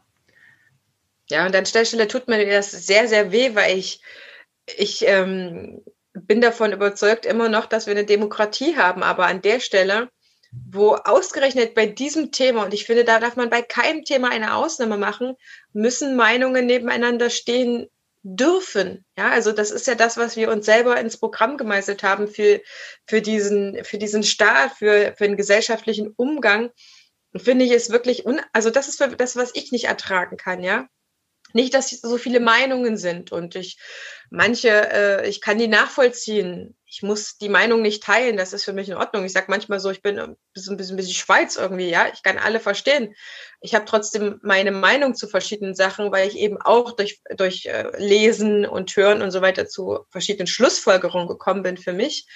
[1.31, 4.03] Ja, und an der Stelle tut mir das sehr, sehr weh, weil ich,
[4.77, 5.81] ich ähm,
[6.13, 9.01] bin davon überzeugt immer noch, dass wir eine Demokratie haben.
[9.01, 10.09] Aber an der Stelle,
[10.71, 14.55] wo ausgerechnet bei diesem Thema, und ich finde, da darf man bei keinem Thema eine
[14.55, 15.35] Ausnahme machen,
[15.71, 17.87] müssen Meinungen nebeneinander stehen
[18.23, 19.05] dürfen.
[19.17, 22.61] Ja, also das ist ja das, was wir uns selber ins Programm gemeißelt haben für,
[23.05, 26.71] für diesen, für diesen Staat, für, für den gesellschaftlichen Umgang.
[27.35, 30.87] Finde ich es wirklich, un also das ist das, was ich nicht ertragen kann, ja.
[31.53, 33.77] Nicht, dass so viele Meinungen sind und ich
[34.29, 36.75] manche, äh, ich kann die nachvollziehen.
[36.85, 39.23] Ich muss die Meinung nicht teilen, das ist für mich in Ordnung.
[39.23, 42.07] Ich sage manchmal so, ich bin ein bisschen, bisschen, bisschen Schweiz irgendwie, ja.
[42.11, 43.15] Ich kann alle verstehen.
[43.61, 47.91] Ich habe trotzdem meine Meinung zu verschiedenen Sachen, weil ich eben auch durch, durch äh,
[47.97, 52.27] Lesen und Hören und so weiter zu verschiedenen Schlussfolgerungen gekommen bin für mich.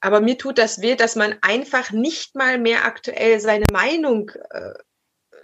[0.00, 4.72] Aber mir tut das weh, dass man einfach nicht mal mehr aktuell seine Meinung äh,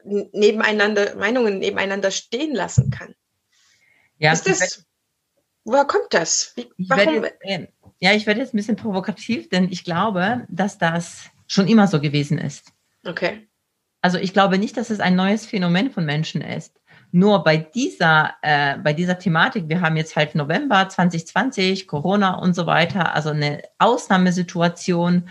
[0.05, 3.15] nebeneinander, Meinungen nebeneinander stehen lassen kann.
[4.19, 4.85] Ja, ist das,
[5.65, 6.53] woher kommt das?
[6.57, 7.25] Wie, warum?
[7.45, 11.87] Jetzt, ja, ich werde jetzt ein bisschen provokativ, denn ich glaube, dass das schon immer
[11.87, 12.73] so gewesen ist.
[13.05, 13.49] Okay.
[14.01, 16.81] Also ich glaube nicht, dass es ein neues Phänomen von Menschen ist.
[17.11, 22.55] Nur bei dieser, äh, bei dieser Thematik, wir haben jetzt halt November 2020, Corona und
[22.55, 25.31] so weiter, also eine Ausnahmesituation,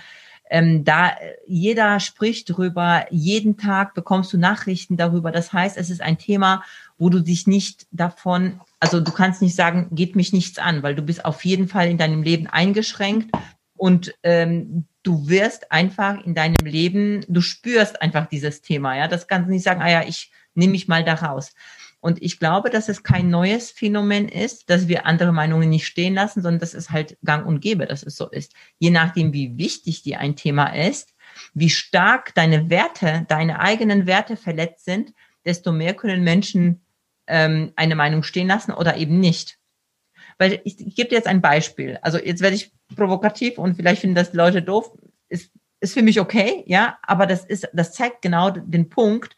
[0.49, 5.31] ähm, da äh, jeder spricht drüber, jeden Tag bekommst du Nachrichten darüber.
[5.31, 6.63] Das heißt, es ist ein Thema,
[6.97, 10.95] wo du dich nicht davon, also du kannst nicht sagen, geht mich nichts an, weil
[10.95, 13.31] du bist auf jeden Fall in deinem Leben eingeschränkt
[13.75, 18.97] und ähm, du wirst einfach in deinem Leben, du spürst einfach dieses Thema.
[18.97, 21.53] Ja, das kannst du nicht sagen, ah ja, ich nehme mich mal da raus.
[21.99, 26.13] Und ich glaube, dass es kein neues Phänomen ist, dass wir andere Meinungen nicht stehen
[26.13, 28.53] lassen, sondern dass es halt gang und gäbe, dass es so ist.
[28.77, 31.15] Je nachdem, wie wichtig dir ein Thema ist,
[31.53, 36.85] wie stark deine Werte, deine eigenen Werte verletzt sind, desto mehr können Menschen
[37.25, 39.57] ähm, eine Meinung stehen lassen oder eben nicht.
[40.37, 41.97] Weil ich, ich gebe dir jetzt ein Beispiel.
[42.01, 44.91] Also jetzt werde ich provokativ und vielleicht finden das Leute doof.
[45.29, 49.35] Ist, ist für mich okay, ja, aber das ist, das zeigt genau den Punkt,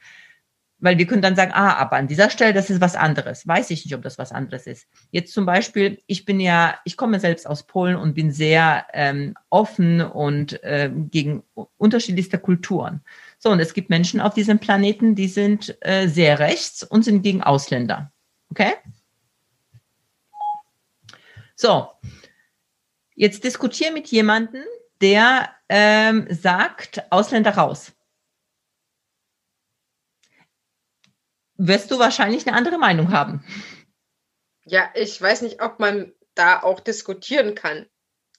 [0.79, 3.47] weil wir können dann sagen, ah, aber an dieser Stelle, das ist was anderes.
[3.47, 4.87] Weiß ich nicht, ob das was anderes ist.
[5.11, 9.35] Jetzt zum Beispiel, ich bin ja, ich komme selbst aus Polen und bin sehr ähm,
[9.49, 11.43] offen und äh, gegen
[11.77, 13.01] unterschiedlichste Kulturen.
[13.37, 17.23] So, und es gibt Menschen auf diesem Planeten, die sind äh, sehr rechts und sind
[17.23, 18.11] gegen Ausländer.
[18.49, 18.73] Okay?
[21.55, 21.89] So,
[23.15, 24.63] jetzt diskutiere mit jemandem,
[25.01, 27.91] der ähm, sagt, Ausländer raus.
[31.59, 33.43] Wirst du wahrscheinlich eine andere Meinung haben.
[34.65, 37.85] Ja, ich weiß nicht, ob man da auch diskutieren kann.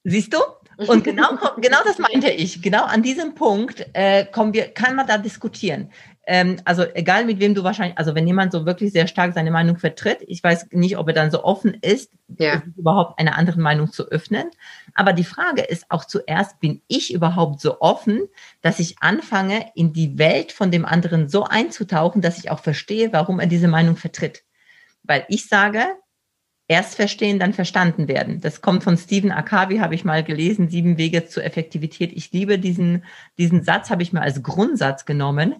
[0.02, 0.38] Siehst du?
[0.78, 2.62] Und genau, genau das meinte ich.
[2.62, 5.92] Genau an diesem Punkt äh, kommen wir, kann man da diskutieren.
[6.26, 9.50] Ähm, also egal mit wem du wahrscheinlich, also wenn jemand so wirklich sehr stark seine
[9.50, 12.62] Meinung vertritt, ich weiß nicht, ob er dann so offen ist, ja.
[12.76, 14.50] überhaupt eine andere Meinung zu öffnen.
[14.94, 18.28] Aber die Frage ist auch zuerst, bin ich überhaupt so offen,
[18.60, 23.12] dass ich anfange, in die Welt von dem anderen so einzutauchen, dass ich auch verstehe,
[23.12, 24.44] warum er diese Meinung vertritt.
[25.02, 25.84] Weil ich sage,
[26.70, 28.40] erst verstehen, dann verstanden werden.
[28.40, 32.12] Das kommt von Stephen Akavi, habe ich mal gelesen, sieben Wege zur Effektivität.
[32.12, 33.04] Ich liebe diesen,
[33.38, 35.56] diesen Satz, habe ich mir als Grundsatz genommen.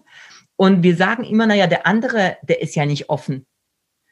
[0.61, 3.47] Und wir sagen immer, naja, der andere, der ist ja nicht offen.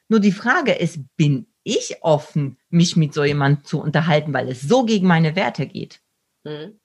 [0.08, 4.62] Nur die Frage ist, bin ich offen, mich mit so jemandem zu unterhalten, weil es
[4.62, 6.02] so gegen meine Werte geht?
[6.44, 6.80] Mhm.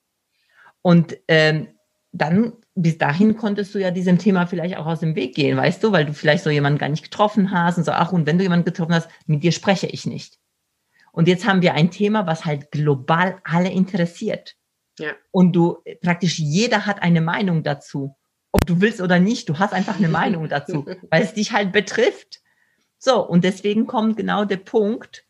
[0.82, 1.68] Und ähm,
[2.12, 5.82] dann, bis dahin konntest du ja diesem Thema vielleicht auch aus dem Weg gehen, weißt
[5.82, 8.36] du, weil du vielleicht so jemanden gar nicht getroffen hast und so, ach, und wenn
[8.36, 10.38] du jemanden getroffen hast, mit dir spreche ich nicht.
[11.10, 14.56] Und jetzt haben wir ein Thema, was halt global alle interessiert.
[14.98, 15.12] Ja.
[15.30, 18.14] Und du, praktisch jeder hat eine Meinung dazu
[18.54, 21.72] ob du willst oder nicht, du hast einfach eine Meinung dazu, weil es dich halt
[21.72, 22.40] betrifft.
[22.98, 25.24] So, und deswegen kommt genau der Punkt,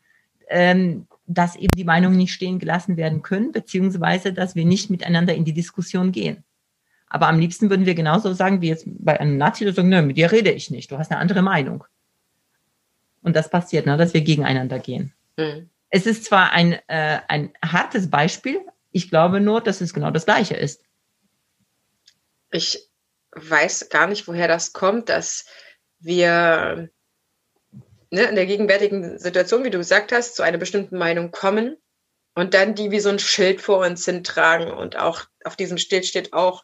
[0.47, 5.33] ähm, dass eben die Meinungen nicht stehen gelassen werden können, beziehungsweise dass wir nicht miteinander
[5.33, 6.43] in die Diskussion gehen.
[7.07, 10.17] Aber am liebsten würden wir genauso sagen wie jetzt bei einem Nazi, sagt, nö, mit
[10.17, 11.83] dir rede ich nicht, du hast eine andere Meinung.
[13.23, 15.13] Und das passiert, ne, dass wir gegeneinander gehen.
[15.35, 15.71] Mhm.
[15.89, 18.59] Es ist zwar ein, äh, ein hartes Beispiel,
[18.91, 20.83] ich glaube nur, dass es genau das Gleiche ist.
[22.51, 22.84] Ich
[23.35, 25.45] weiß gar nicht, woher das kommt, dass
[25.99, 26.89] wir
[28.09, 31.77] ne, in der gegenwärtigen Situation, wie du gesagt hast, zu einer bestimmten Meinung kommen
[32.33, 36.05] und dann die wie so ein Schild vor uns hintragen und auch auf diesem Schild
[36.05, 36.63] steht auch,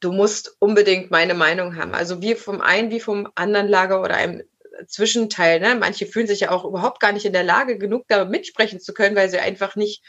[0.00, 1.94] du musst unbedingt meine Meinung haben.
[1.94, 4.42] Also wir vom einen wie vom anderen Lager oder einem
[4.86, 5.58] Zwischenteil.
[5.58, 5.74] Ne?
[5.74, 8.94] Manche fühlen sich ja auch überhaupt gar nicht in der Lage, genug da mitsprechen zu
[8.94, 10.04] können, weil sie einfach nicht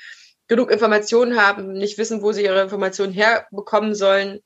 [0.48, 4.42] genug Informationen haben, nicht wissen, wo sie ihre Informationen herbekommen sollen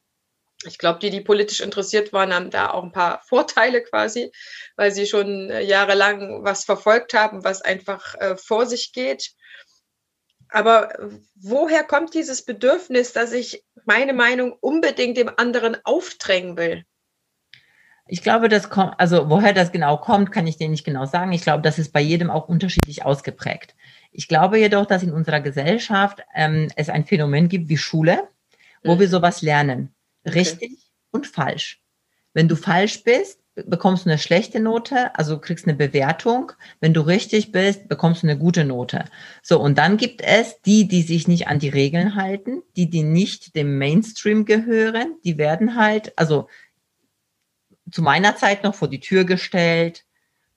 [0.66, 4.32] Ich glaube, die, die politisch interessiert waren, haben da auch ein paar Vorteile quasi,
[4.76, 9.32] weil sie schon äh, jahrelang was verfolgt haben, was einfach äh, vor sich geht.
[10.50, 10.94] Aber
[11.36, 16.86] woher kommt dieses Bedürfnis, dass ich meine Meinung unbedingt dem anderen aufdrängen will?
[18.06, 21.32] Ich glaube, das kommt, also woher das genau kommt, kann ich dir nicht genau sagen.
[21.32, 23.76] Ich glaube, das ist bei jedem auch unterschiedlich ausgeprägt.
[24.12, 28.28] Ich glaube jedoch, dass in unserer Gesellschaft ähm, es ein Phänomen gibt wie Schule,
[28.84, 29.00] wo mhm.
[29.00, 29.96] wir sowas lernen.
[30.26, 30.78] Richtig okay.
[31.12, 31.82] und falsch.
[32.34, 36.54] Wenn du falsch bist, bekommst du eine schlechte Note, also kriegst eine Bewertung.
[36.80, 39.06] Wenn du richtig bist, bekommst du eine gute Note.
[39.44, 43.04] So, und dann gibt es die, die sich nicht an die Regeln halten, die, die
[43.04, 46.48] nicht dem Mainstream gehören, die werden halt, also
[47.92, 50.06] zu meiner Zeit noch vor die Tür gestellt,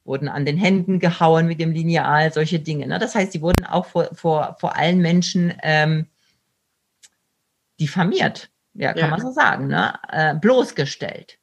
[0.05, 2.87] wurden an den Händen gehauen mit dem Lineal, solche Dinge.
[2.87, 2.98] Ne?
[2.98, 6.07] Das heißt, sie wurden auch vor, vor, vor allen Menschen ähm,
[7.79, 9.08] diffamiert, ja, kann ja.
[9.08, 9.98] man so sagen, ne?
[10.08, 11.38] äh, bloßgestellt.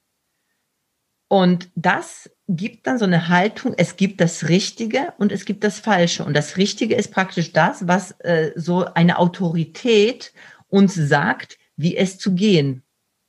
[1.27, 5.79] Und das gibt dann so eine Haltung, es gibt das Richtige und es gibt das
[5.79, 6.23] Falsche.
[6.23, 10.33] Und das Richtige ist praktisch das, was äh, so eine Autorität
[10.67, 12.83] uns sagt, wie es zu gehen,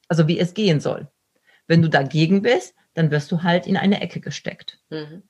[0.08, 1.08] also wie es gehen soll.
[1.66, 4.80] Wenn du dagegen bist, dann wirst du halt in eine Ecke gesteckt.
[4.90, 5.22] Mhm.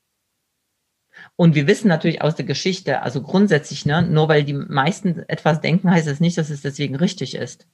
[1.35, 5.61] Und wir wissen natürlich aus der Geschichte, also grundsätzlich, ne, nur weil die meisten etwas
[5.61, 7.67] denken, heißt es das nicht, dass es deswegen richtig ist.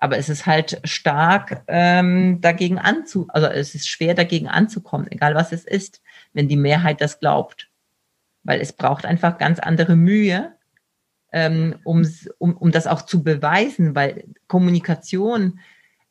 [0.00, 5.34] Aber es ist halt stark ähm, dagegen anzu, also es ist schwer dagegen anzukommen, egal
[5.34, 6.00] was es ist,
[6.32, 7.68] wenn die Mehrheit das glaubt.
[8.42, 10.54] Weil es braucht einfach ganz andere Mühe,
[11.32, 12.04] ähm, um,
[12.38, 15.60] um das auch zu beweisen, weil Kommunikation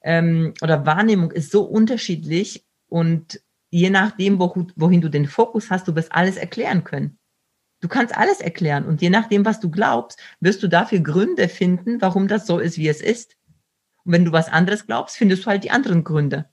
[0.01, 5.87] ähm, oder Wahrnehmung ist so unterschiedlich und je nachdem, wo, wohin du den Fokus hast,
[5.87, 7.17] du wirst alles erklären können.
[7.81, 12.01] Du kannst alles erklären und je nachdem, was du glaubst, wirst du dafür Gründe finden,
[12.01, 13.35] warum das so ist, wie es ist.
[14.05, 16.49] Und wenn du was anderes glaubst, findest du halt die anderen Gründe.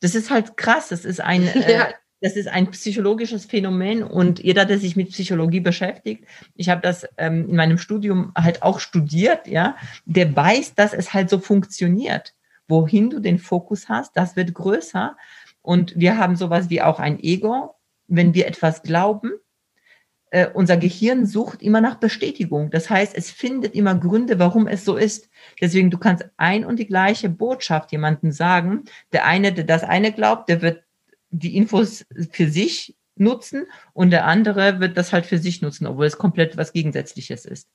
[0.00, 0.88] Das ist halt krass.
[0.88, 1.84] Das ist ein, äh, ja.
[1.86, 6.80] äh, das ist ein psychologisches Phänomen und jeder, der sich mit Psychologie beschäftigt, ich habe
[6.80, 11.38] das ähm, in meinem Studium halt auch studiert, ja, der weiß, dass es halt so
[11.38, 12.34] funktioniert.
[12.68, 15.16] Wohin du den Fokus hast, das wird größer.
[15.62, 17.74] Und wir haben sowas wie auch ein Ego.
[18.08, 19.32] Wenn wir etwas glauben,
[20.36, 22.68] äh, unser Gehirn sucht immer nach Bestätigung.
[22.70, 25.30] Das heißt, es findet immer Gründe, warum es so ist.
[25.62, 28.84] Deswegen, du kannst ein und die gleiche Botschaft jemandem sagen.
[29.12, 30.84] Der eine, der das eine glaubt, der wird
[31.30, 36.04] die Infos für sich nutzen und der andere wird das halt für sich nutzen, obwohl
[36.04, 37.70] es komplett was Gegensätzliches ist.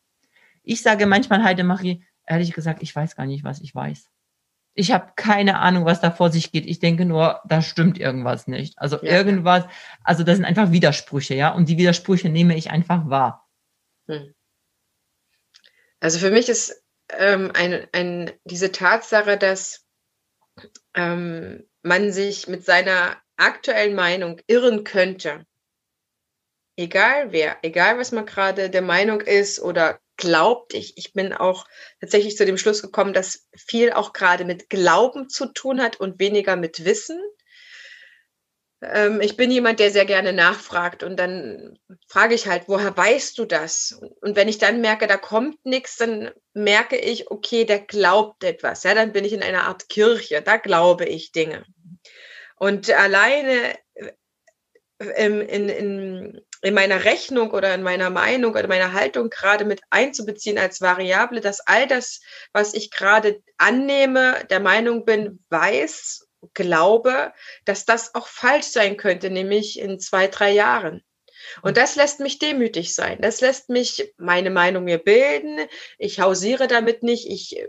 [0.61, 4.07] Ich sage manchmal, Heidemarie, ehrlich gesagt, ich weiß gar nicht, was ich weiß.
[4.73, 6.65] Ich habe keine Ahnung, was da vor sich geht.
[6.65, 8.77] Ich denke nur, da stimmt irgendwas nicht.
[8.77, 9.11] Also ja.
[9.11, 9.65] irgendwas,
[10.03, 11.53] also das sind einfach Widersprüche, ja.
[11.53, 13.49] Und die Widersprüche nehme ich einfach wahr.
[14.07, 14.33] Hm.
[15.99, 19.85] Also für mich ist ähm, ein, ein, diese Tatsache, dass
[20.93, 25.45] ähm, man sich mit seiner aktuellen Meinung irren könnte,
[26.77, 31.65] egal wer, egal was man gerade der Meinung ist oder glaubt, ich, ich bin auch
[31.99, 36.19] tatsächlich zu dem Schluss gekommen, dass viel auch gerade mit Glauben zu tun hat und
[36.19, 37.19] weniger mit Wissen.
[38.81, 43.37] Ähm, ich bin jemand, der sehr gerne nachfragt und dann frage ich halt, woher weißt
[43.37, 43.99] du das?
[44.21, 48.83] Und wenn ich dann merke, da kommt nichts, dann merke ich, okay, der glaubt etwas.
[48.83, 51.65] Ja, dann bin ich in einer Art Kirche, da glaube ich Dinge.
[52.55, 58.93] Und alleine äh, in, in, in, in meiner Rechnung oder in meiner Meinung oder meiner
[58.93, 62.21] Haltung gerade mit einzubeziehen als Variable, dass all das,
[62.53, 67.33] was ich gerade annehme, der Meinung bin, weiß glaube,
[67.65, 71.03] dass das auch falsch sein könnte, nämlich in zwei, drei Jahren.
[71.61, 73.19] Und das lässt mich demütig sein.
[73.21, 75.59] Das lässt mich meine Meinung mir bilden.
[75.97, 77.27] Ich hausiere damit nicht.
[77.27, 77.63] Ich,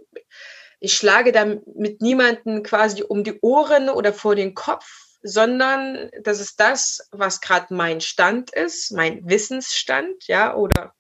[0.80, 6.58] ich schlage damit niemanden quasi um die Ohren oder vor den Kopf, sondern das ist
[6.60, 10.94] das, was gerade mein Stand ist, mein Wissensstand, ja, oder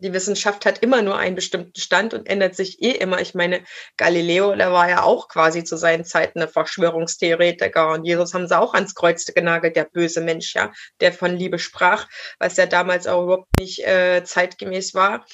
[0.00, 3.20] die Wissenschaft hat immer nur einen bestimmten Stand und ändert sich eh immer.
[3.20, 3.62] Ich meine,
[3.96, 8.58] Galileo, der war ja auch quasi zu seinen Zeiten eine Verschwörungstheoretiker und Jesus haben sie
[8.58, 13.06] auch ans Kreuz genagelt, der böse Mensch, ja, der von Liebe sprach, was ja damals
[13.06, 15.26] auch überhaupt nicht äh, zeitgemäß war,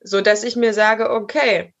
[0.00, 1.72] so dass ich mir sage, okay,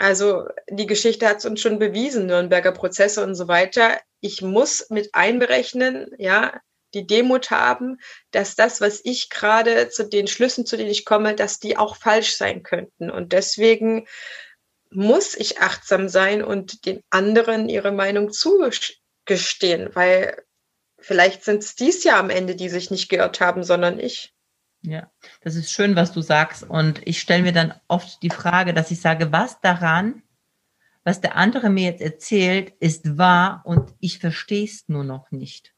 [0.00, 4.00] also die Geschichte hat es uns schon bewiesen, Nürnberger Prozesse und so weiter.
[4.20, 6.58] Ich muss mit einberechnen, ja,
[6.94, 7.98] die Demut haben,
[8.30, 11.96] dass das, was ich gerade zu den Schlüssen, zu denen ich komme, dass die auch
[11.96, 13.10] falsch sein könnten.
[13.10, 14.06] Und deswegen
[14.90, 20.42] muss ich achtsam sein und den anderen ihre Meinung zugestehen, weil
[20.98, 24.32] vielleicht sind es dies Jahr am Ende, die sich nicht geirrt haben, sondern ich.
[24.82, 25.10] Ja,
[25.42, 26.62] das ist schön, was du sagst.
[26.62, 30.22] Und ich stelle mir dann oft die Frage, dass ich sage, was daran
[31.04, 35.74] was der andere mir jetzt erzählt, ist wahr und ich verstehe es nur noch nicht.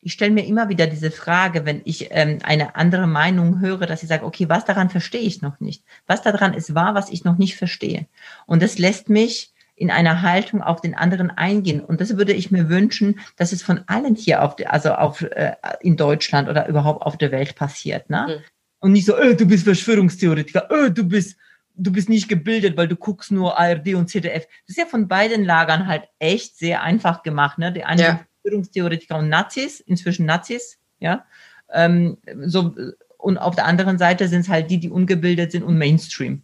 [0.00, 4.02] Ich stelle mir immer wieder diese Frage, wenn ich ähm, eine andere Meinung höre, dass
[4.02, 5.84] ich sage, okay, was daran verstehe ich noch nicht?
[6.06, 8.06] Was daran ist wahr, was ich noch nicht verstehe?
[8.46, 11.80] Und das lässt mich in einer Haltung auf den anderen eingehen.
[11.80, 15.54] Und das würde ich mir wünschen, dass es von allen hier auf, also auf, äh,
[15.80, 18.08] in Deutschland oder überhaupt auf der Welt passiert.
[18.10, 18.26] Ne?
[18.26, 18.44] Mhm.
[18.80, 21.36] Und nicht so, äh, du bist Verschwörungstheoretiker, äh, du bist
[21.76, 24.46] du bist nicht gebildet, weil du guckst nur ARD und ZDF.
[24.46, 27.58] Das ist ja von beiden Lagern halt echt sehr einfach gemacht.
[27.58, 27.72] Ne?
[27.72, 28.20] Die einen ja.
[28.42, 31.26] Verschwörungstheoretiker und Nazis, inzwischen Nazis, ja.
[31.70, 32.74] Ähm, so,
[33.18, 36.42] und auf der anderen Seite sind es halt die, die ungebildet sind und Mainstream.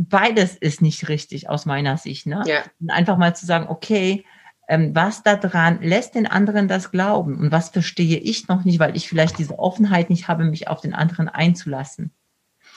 [0.00, 2.26] Beides ist nicht richtig aus meiner Sicht.
[2.26, 2.42] Ne?
[2.46, 2.62] Ja.
[2.80, 4.24] Und einfach mal zu sagen, okay,
[4.68, 8.78] ähm, was da dran lässt den anderen das glauben und was verstehe ich noch nicht,
[8.78, 12.12] weil ich vielleicht diese Offenheit nicht habe, mich auf den anderen einzulassen.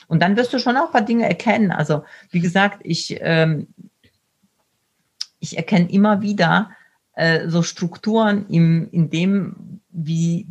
[0.08, 1.72] Und dann wirst du schon auch ein paar Dinge erkennen.
[1.72, 3.68] Also, wie gesagt, ich, ähm,
[5.40, 6.72] ich erkenne immer wieder
[7.14, 10.48] äh, so Strukturen im, in dem, wie,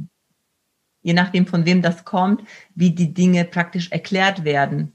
[1.03, 2.43] je nachdem von wem das kommt,
[2.75, 4.93] wie die Dinge praktisch erklärt werden.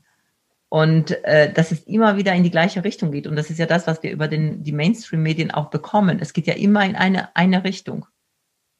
[0.69, 3.27] Und äh, dass es immer wieder in die gleiche Richtung geht.
[3.27, 6.19] Und das ist ja das, was wir über den, die Mainstream-Medien auch bekommen.
[6.19, 8.07] Es geht ja immer in eine, eine Richtung.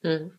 [0.02, 0.32] Mhm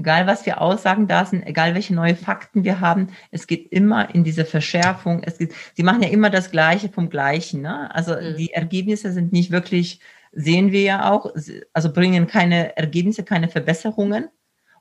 [0.00, 4.12] egal was wir aussagen da sind, egal welche neue Fakten wir haben, es geht immer
[4.14, 5.22] in diese Verschärfung.
[5.22, 7.60] Es geht, sie machen ja immer das Gleiche vom Gleichen.
[7.60, 7.94] Ne?
[7.94, 8.36] Also mhm.
[8.36, 10.00] die Ergebnisse sind nicht wirklich,
[10.32, 11.32] sehen wir ja auch,
[11.74, 14.28] also bringen keine Ergebnisse, keine Verbesserungen.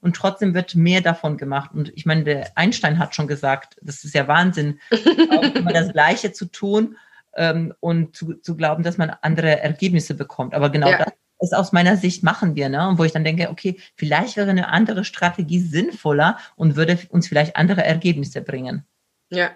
[0.02, 1.72] Und trotzdem wird mehr davon gemacht.
[1.74, 4.80] Und ich meine, der Einstein hat schon gesagt, das ist ja Wahnsinn,
[5.56, 6.98] immer das Gleiche zu tun
[7.36, 10.54] ähm, und zu, zu glauben, dass man andere Ergebnisse bekommt.
[10.54, 11.00] Aber genau ja.
[11.00, 12.88] das es aus meiner Sicht machen wir, ne?
[12.88, 17.28] Und wo ich dann denke, okay, vielleicht wäre eine andere Strategie sinnvoller und würde uns
[17.28, 18.86] vielleicht andere Ergebnisse bringen.
[19.30, 19.52] Ja.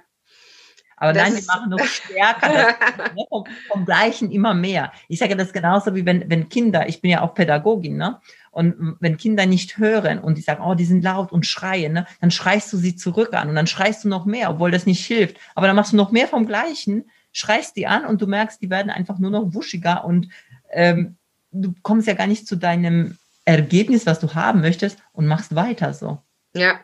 [0.95, 4.93] Aber das nein, wir machen noch stärker, das, vom, vom, Gleichen immer mehr.
[5.10, 8.21] Ich sage das genauso wie wenn, wenn Kinder, ich bin ja auch Pädagogin, ne?
[8.54, 12.08] Und wenn Kinder nicht hören und die sagen, oh, die sind laut und schreien, ne,
[12.22, 15.04] dann schreist du sie zurück an und dann schreist du noch mehr, obwohl das nicht
[15.04, 15.38] hilft.
[15.56, 18.70] Aber dann machst du noch mehr vom Gleichen, schreist die an und du merkst, die
[18.70, 20.30] werden einfach nur noch wuschiger und
[20.70, 21.18] ähm,
[21.52, 25.94] du kommst ja gar nicht zu deinem Ergebnis, was du haben möchtest und machst weiter
[25.96, 26.20] so.
[26.54, 26.80] Ja.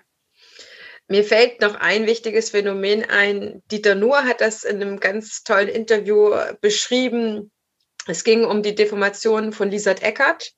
[1.08, 3.62] Mir fällt noch ein wichtiges Phänomen ein.
[3.72, 7.52] Dieter Nuhr hat das in einem ganz tollen Interview beschrieben.
[8.08, 10.54] Es ging um die Deformation von Lisat Eckert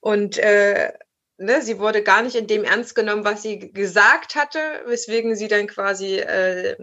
[0.00, 0.92] und äh,
[1.36, 5.48] ne, sie wurde gar nicht in dem ernst genommen, was sie gesagt hatte, weswegen sie
[5.48, 6.76] dann quasi äh,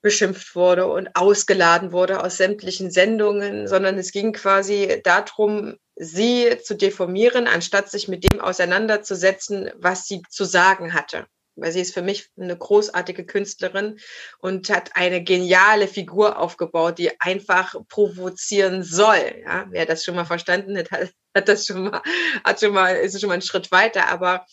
[0.00, 6.74] beschimpft wurde und ausgeladen wurde aus sämtlichen Sendungen, sondern es ging quasi darum, sie zu
[6.74, 11.26] deformieren, anstatt sich mit dem auseinanderzusetzen, was sie zu sagen hatte.
[11.56, 13.98] Weil sie ist für mich eine großartige Künstlerin
[14.38, 19.42] und hat eine geniale Figur aufgebaut, die einfach provozieren soll.
[19.44, 22.02] Ja, wer das schon mal verstanden hat, hat das schon mal,
[22.44, 24.08] hat schon mal, ist schon mal einen Schritt weiter.
[24.08, 24.46] Aber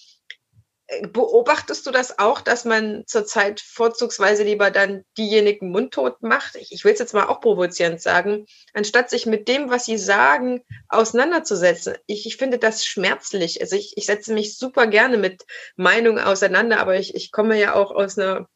[1.02, 6.56] Beobachtest du das auch, dass man zurzeit vorzugsweise lieber dann diejenigen mundtot macht?
[6.58, 9.98] Ich, ich will es jetzt mal auch provozierend sagen, anstatt sich mit dem, was sie
[9.98, 11.96] sagen, auseinanderzusetzen.
[12.06, 13.62] Ich, ich finde das schmerzlich.
[13.62, 15.46] Also ich, ich setze mich super gerne mit
[15.76, 18.48] Meinungen auseinander, aber ich, ich komme ja auch aus einer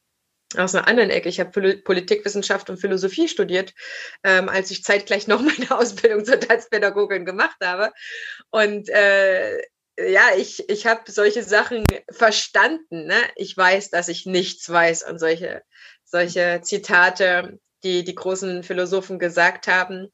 [0.57, 1.29] aus einer anderen Ecke.
[1.29, 3.73] Ich habe Politikwissenschaft und Philosophie studiert,
[4.23, 7.91] ähm, als ich zeitgleich noch meine Ausbildung zur Tanzpädagogin gemacht habe.
[8.49, 9.59] Und äh,
[9.99, 13.05] ja, ich, ich habe solche Sachen verstanden.
[13.05, 13.21] Ne?
[13.35, 15.63] Ich weiß, dass ich nichts weiß und solche,
[16.05, 20.07] solche Zitate, die die großen Philosophen gesagt haben.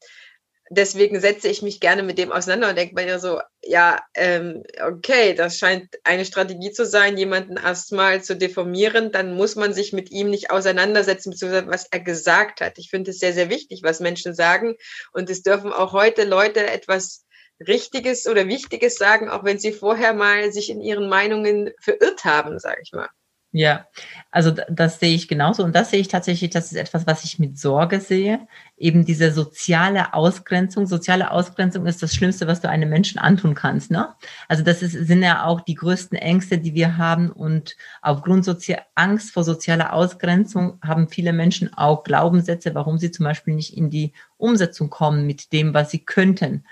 [0.72, 5.36] Deswegen setze ich mich gerne mit dem auseinander und denke mir so, ja, ähm, okay,
[5.36, 10.10] das scheint eine Strategie zu sein, jemanden erstmal zu deformieren, dann muss man sich mit
[10.12, 12.80] ihm nicht auseinandersetzen, beziehungsweise was er gesagt hat.
[12.80, 14.76] Ich finde es sehr, sehr wichtig, was Menschen sagen.
[15.14, 17.26] Und es dürfen auch heute Leute etwas
[17.60, 22.60] Richtiges oder Wichtiges sagen, auch wenn sie vorher mal sich in ihren Meinungen verirrt haben,
[22.60, 23.10] sage ich mal.
[23.58, 23.88] Ja,
[24.32, 27.40] also das sehe ich genauso und das sehe ich tatsächlich, das ist etwas, was ich
[27.40, 28.50] mit Sorge sehe.
[28.76, 30.88] Eben diese soziale Ausgrenzung.
[30.88, 33.92] Soziale Ausgrenzung ist das Schlimmste, was du einem Menschen antun kannst.
[33.92, 34.10] Ne?
[34.50, 38.76] Also das ist, sind ja auch die größten Ängste, die wir haben und aufgrund Sozi
[38.94, 43.90] Angst vor sozialer Ausgrenzung haben viele Menschen auch Glaubenssätze, warum sie zum Beispiel nicht in
[43.90, 46.66] die Umsetzung kommen mit dem, was sie könnten.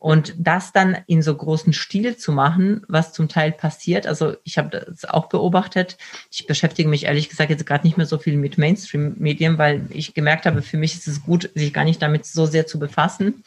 [0.00, 4.56] Und das dann in so großen Stil zu machen, was zum Teil passiert, also ich
[4.56, 5.98] habe das auch beobachtet.
[6.30, 10.14] Ich beschäftige mich ehrlich gesagt jetzt gerade nicht mehr so viel mit Mainstream-Medien, weil ich
[10.14, 13.44] gemerkt habe, für mich ist es gut, sich gar nicht damit so sehr zu befassen.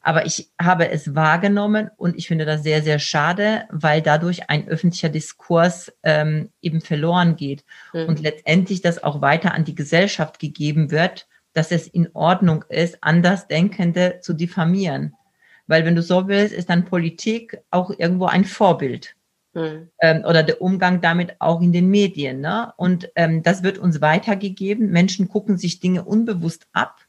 [0.00, 4.66] Aber ich habe es wahrgenommen und ich finde das sehr, sehr schade, weil dadurch ein
[4.68, 8.06] öffentlicher Diskurs ähm, eben verloren geht mhm.
[8.06, 13.02] und letztendlich das auch weiter an die Gesellschaft gegeben wird, dass es in Ordnung ist,
[13.02, 15.14] Andersdenkende zu diffamieren.
[15.70, 19.14] Weil wenn du so willst, ist dann Politik auch irgendwo ein Vorbild.
[19.54, 19.88] Hm.
[20.00, 22.40] Ähm, oder der Umgang damit auch in den Medien.
[22.40, 22.72] Ne?
[22.76, 24.90] Und ähm, das wird uns weitergegeben.
[24.90, 27.00] Menschen gucken sich Dinge unbewusst ab.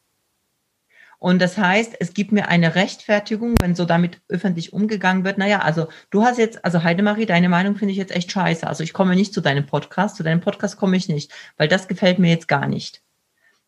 [1.17, 5.39] Und das heißt, es gibt mir eine Rechtfertigung, wenn so damit öffentlich umgegangen wird.
[5.39, 8.67] Naja, also du hast jetzt, also Heidemarie, deine Meinung finde ich jetzt echt scheiße.
[8.67, 11.87] Also ich komme nicht zu deinem Podcast, zu deinem Podcast komme ich nicht, weil das
[11.87, 13.01] gefällt mir jetzt gar nicht.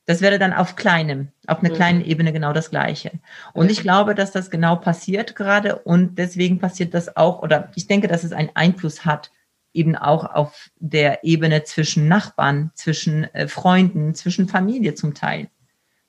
[0.05, 1.75] Das wäre dann auf kleinem, auf einer mhm.
[1.75, 3.11] kleinen Ebene genau das Gleiche.
[3.53, 7.87] Und ich glaube, dass das genau passiert gerade und deswegen passiert das auch, oder ich
[7.87, 9.31] denke, dass es einen Einfluss hat,
[9.73, 15.49] eben auch auf der Ebene zwischen Nachbarn, zwischen äh, Freunden, zwischen Familie zum Teil.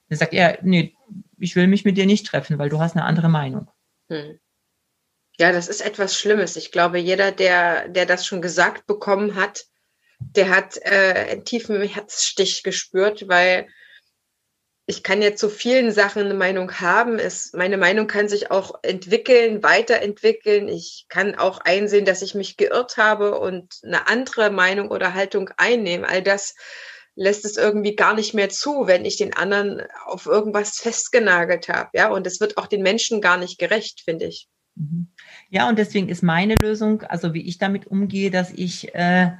[0.08, 0.94] Er sagt, ja, nee,
[1.38, 3.68] ich will mich mit dir nicht treffen, weil du hast eine andere Meinung.
[4.08, 4.38] Hm.
[5.38, 6.56] Ja, das ist etwas Schlimmes.
[6.56, 9.64] Ich glaube, jeder, der, der das schon gesagt bekommen hat,
[10.20, 13.66] der hat äh, einen tiefen Herzstich gespürt, weil
[14.86, 17.18] ich kann ja zu vielen Sachen eine Meinung haben.
[17.18, 20.68] Es, meine Meinung kann sich auch entwickeln, weiterentwickeln.
[20.68, 25.50] Ich kann auch einsehen, dass ich mich geirrt habe und eine andere Meinung oder Haltung
[25.56, 26.04] einnehmen.
[26.04, 26.54] All das
[27.14, 31.90] lässt es irgendwie gar nicht mehr zu, wenn ich den anderen auf irgendwas festgenagelt habe.
[31.94, 34.48] Ja, und es wird auch den Menschen gar nicht gerecht, finde ich.
[34.74, 35.08] Mhm.
[35.48, 39.30] Ja, und deswegen ist meine Lösung, also wie ich damit umgehe, dass ich äh,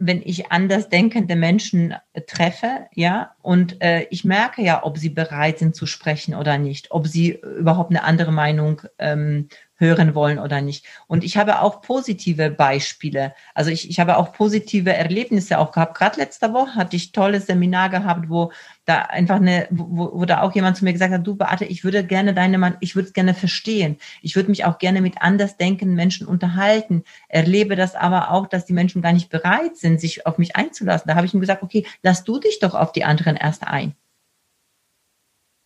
[0.00, 5.10] wenn ich anders denkende Menschen äh, treffe, ja, und äh, ich merke ja, ob sie
[5.10, 9.48] bereit sind zu sprechen oder nicht, ob sie überhaupt eine andere Meinung ähm,
[9.80, 10.86] hören wollen oder nicht.
[11.06, 13.34] Und ich habe auch positive Beispiele.
[13.54, 15.96] Also ich, ich habe auch positive Erlebnisse auch gehabt.
[15.96, 18.52] Gerade letzte Woche hatte ich tolles Seminar gehabt, wo
[18.84, 21.82] da einfach eine, wo, wo da auch jemand zu mir gesagt hat, du Beate, ich
[21.82, 23.96] würde gerne deine Mann, ich würde es gerne verstehen.
[24.20, 27.02] Ich würde mich auch gerne mit anders denkenden Menschen unterhalten.
[27.28, 31.08] Erlebe das aber auch, dass die Menschen gar nicht bereit sind, sich auf mich einzulassen.
[31.08, 33.94] Da habe ich ihm gesagt, okay, lass du dich doch auf die anderen erst ein.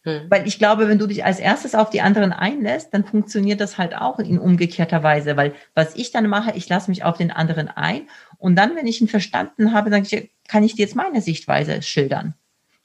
[0.04, 0.26] Hm.
[0.28, 3.78] Weil ich glaube, wenn du dich als erstes auf die anderen einlässt, dann funktioniert das
[3.78, 5.36] halt auch in umgekehrter Weise.
[5.36, 8.86] Weil was ich dann mache, ich lasse mich auf den anderen ein und dann, wenn
[8.86, 12.34] ich ihn verstanden habe, ich, kann ich dir jetzt meine Sichtweise schildern.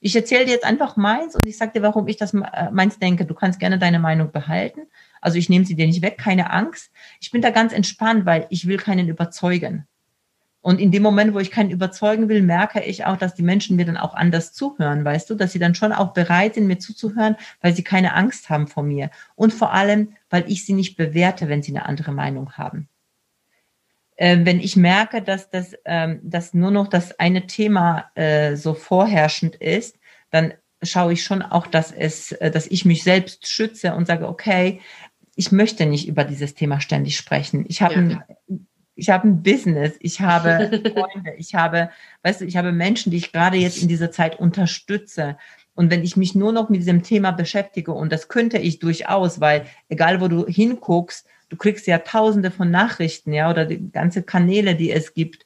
[0.01, 2.99] Ich erzähle dir jetzt einfach meins und ich sage dir, warum ich das äh, meins
[2.99, 3.25] denke.
[3.25, 4.81] Du kannst gerne deine Meinung behalten.
[5.19, 6.91] Also ich nehme sie dir nicht weg, keine Angst.
[7.19, 9.87] Ich bin da ganz entspannt, weil ich will keinen überzeugen.
[10.61, 13.77] Und in dem Moment, wo ich keinen überzeugen will, merke ich auch, dass die Menschen
[13.77, 16.79] mir dann auch anders zuhören, weißt du, dass sie dann schon auch bereit sind, mir
[16.79, 19.09] zuzuhören, weil sie keine Angst haben vor mir.
[19.35, 22.89] Und vor allem, weil ich sie nicht bewerte, wenn sie eine andere Meinung haben.
[24.17, 28.73] Äh, wenn ich merke, dass das, ähm, dass nur noch das eine Thema äh, so
[28.73, 29.97] vorherrschend ist,
[30.29, 30.53] dann
[30.83, 34.81] schaue ich schon auch, dass es, äh, dass ich mich selbst schütze und sage, okay,
[35.37, 37.63] ich möchte nicht über dieses Thema ständig sprechen.
[37.69, 38.57] Ich habe ja
[38.99, 41.89] ich habe ein Business, ich habe Freunde, ich habe,
[42.23, 45.37] weißt du, ich habe Menschen, die ich gerade jetzt in dieser Zeit unterstütze.
[45.73, 49.39] Und wenn ich mich nur noch mit diesem Thema beschäftige, und das könnte ich durchaus,
[49.39, 54.23] weil egal wo du hinguckst, du kriegst ja tausende von Nachrichten, ja, oder die ganze
[54.23, 55.45] Kanäle, die es gibt.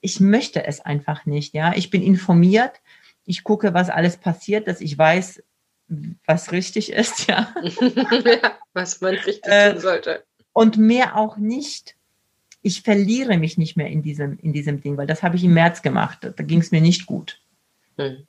[0.00, 1.72] Ich möchte es einfach nicht, ja.
[1.74, 2.80] Ich bin informiert,
[3.24, 5.42] ich gucke, was alles passiert, dass ich weiß,
[6.26, 7.52] was richtig ist, ja.
[7.80, 10.24] ja was man richtig äh, tun sollte.
[10.52, 11.96] Und mehr auch nicht
[12.62, 15.54] ich verliere mich nicht mehr in diesem, in diesem Ding, weil das habe ich im
[15.54, 16.18] März gemacht.
[16.22, 17.40] Da ging es mir nicht gut.
[17.96, 18.26] Hm.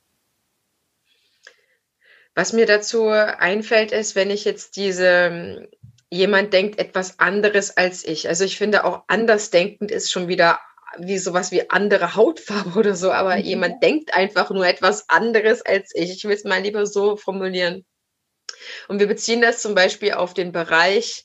[2.34, 5.68] Was mir dazu einfällt, ist, wenn ich jetzt diese,
[6.10, 8.28] jemand denkt etwas anderes als ich.
[8.28, 10.58] Also ich finde auch andersdenkend ist schon wieder
[10.98, 13.42] wie sowas wie andere Hautfarbe oder so, aber mhm.
[13.42, 16.10] jemand denkt einfach nur etwas anderes als ich.
[16.10, 17.84] Ich will es mal lieber so formulieren.
[18.88, 21.24] Und wir beziehen das zum Beispiel auf den Bereich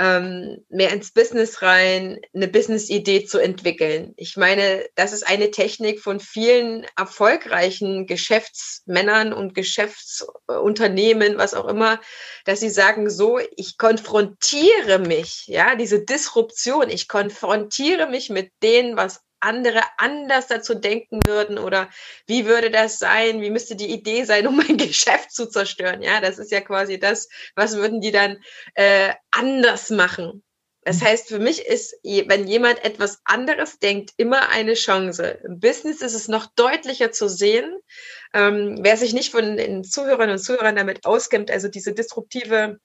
[0.00, 4.14] ähm, mehr ins Business rein, eine Business-Idee zu entwickeln.
[4.16, 12.00] Ich meine, das ist eine Technik von vielen erfolgreichen Geschäftsmännern und Geschäftsunternehmen, was auch immer,
[12.46, 18.96] dass sie sagen, so, ich konfrontiere mich, ja, diese Disruption, ich konfrontiere mich mit denen,
[18.96, 21.88] was andere anders dazu denken würden oder
[22.26, 26.02] wie würde das sein, wie müsste die Idee sein, um mein Geschäft zu zerstören.
[26.02, 28.38] Ja, das ist ja quasi das, was würden die dann
[28.74, 30.42] äh, anders machen.
[30.82, 31.04] Das mhm.
[31.06, 35.38] heißt, für mich ist, wenn jemand etwas anderes denkt, immer eine Chance.
[35.44, 37.78] Im Business ist es noch deutlicher zu sehen.
[38.32, 42.78] Ähm, wer sich nicht von den Zuhörern und Zuhörern damit auskennt, also diese disruptive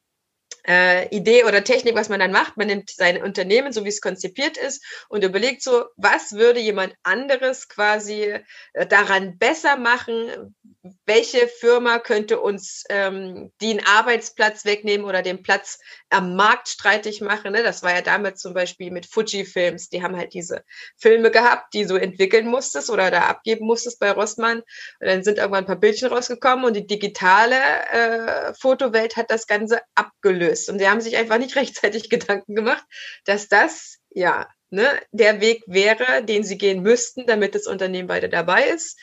[0.68, 2.57] äh, Idee oder Technik, was man dann macht.
[2.57, 6.95] Man nimmt sein Unternehmen, so wie es konzipiert ist, und überlegt so, was würde jemand
[7.03, 8.34] anderes quasi
[8.74, 10.53] äh, daran besser machen?
[11.05, 17.53] welche Firma könnte uns ähm, den Arbeitsplatz wegnehmen oder den Platz am Markt streitig machen.
[17.53, 17.63] Ne?
[17.63, 19.89] Das war ja damals zum Beispiel mit Fuji-Films.
[19.89, 20.63] Die haben halt diese
[20.97, 24.59] Filme gehabt, die du entwickeln musstest oder da abgeben musstest bei Rossmann.
[24.99, 27.55] Und dann sind irgendwann ein paar Bildchen rausgekommen und die digitale
[27.91, 30.55] äh, Fotowelt hat das Ganze abgelöst.
[30.70, 32.86] Und sie haben sich einfach nicht rechtzeitig Gedanken gemacht,
[33.26, 38.28] dass das ja ne, der Weg wäre, den sie gehen müssten, damit das Unternehmen weiter
[38.28, 38.97] dabei ist.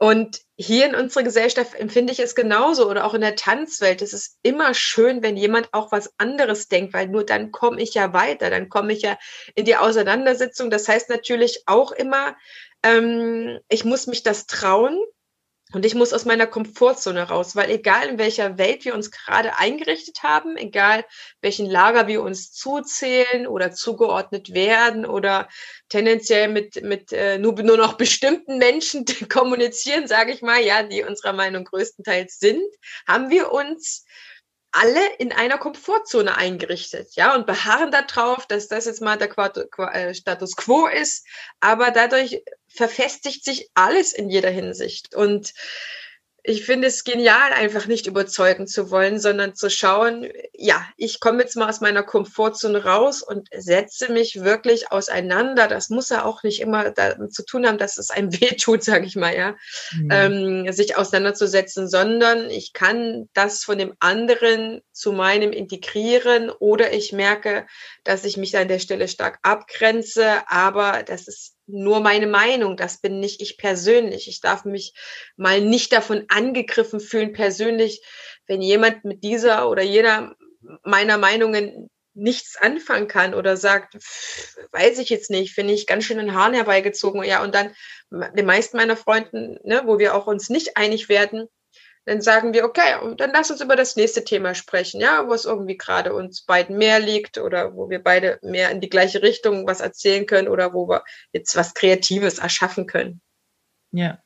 [0.00, 4.00] Und hier in unserer Gesellschaft empfinde ich es genauso oder auch in der Tanzwelt.
[4.00, 7.94] Es ist immer schön, wenn jemand auch was anderes denkt, weil nur dann komme ich
[7.94, 9.18] ja weiter, dann komme ich ja
[9.56, 10.70] in die Auseinandersetzung.
[10.70, 12.36] Das heißt natürlich auch immer,
[12.84, 14.96] ähm, ich muss mich das trauen,
[15.72, 19.58] und ich muss aus meiner Komfortzone raus, weil egal in welcher Welt wir uns gerade
[19.58, 21.04] eingerichtet haben, egal
[21.42, 25.48] welchen Lager wir uns zuzählen oder zugeordnet werden oder
[25.90, 31.04] tendenziell mit, mit äh, nur, nur noch bestimmten Menschen kommunizieren, sage ich mal, ja, die
[31.04, 32.64] unserer Meinung größtenteils sind,
[33.06, 34.06] haben wir uns
[34.72, 39.30] alle in einer Komfortzone eingerichtet, ja, und beharren darauf, dass das jetzt mal der
[39.94, 41.26] äh, Status quo ist,
[41.60, 45.14] aber dadurch verfestigt sich alles in jeder Hinsicht.
[45.14, 45.54] Und
[46.48, 51.42] ich finde es genial, einfach nicht überzeugen zu wollen, sondern zu schauen, ja, ich komme
[51.42, 55.68] jetzt mal aus meiner Komfortzone raus und setze mich wirklich auseinander.
[55.68, 59.04] Das muss ja auch nicht immer damit zu tun haben, dass es einem wehtut, sage
[59.04, 59.56] ich mal, ja,
[59.92, 60.08] mhm.
[60.10, 67.12] ähm, sich auseinanderzusetzen, sondern ich kann das von dem anderen zu meinem integrieren oder ich
[67.12, 67.66] merke,
[68.04, 73.00] dass ich mich an der Stelle stark abgrenze, aber das ist nur meine Meinung, das
[73.00, 74.28] bin nicht ich persönlich.
[74.28, 74.94] Ich darf mich
[75.36, 78.02] mal nicht davon angegriffen fühlen persönlich,
[78.46, 80.34] wenn jemand mit dieser oder jeder
[80.82, 83.94] meiner Meinungen nichts anfangen kann oder sagt,
[84.72, 87.22] weiß ich jetzt nicht, finde ich ganz schön den Haaren herbeigezogen.
[87.22, 87.72] Ja, und dann
[88.36, 91.48] die meisten meiner Freunden, ne, wo wir auch uns nicht einig werden,
[92.08, 95.34] dann sagen wir, okay, und dann lass uns über das nächste Thema sprechen, ja, wo
[95.34, 99.22] es irgendwie gerade uns beiden mehr liegt oder wo wir beide mehr in die gleiche
[99.22, 103.20] Richtung was erzählen können oder wo wir jetzt was Kreatives erschaffen können.
[103.92, 104.22] Ja.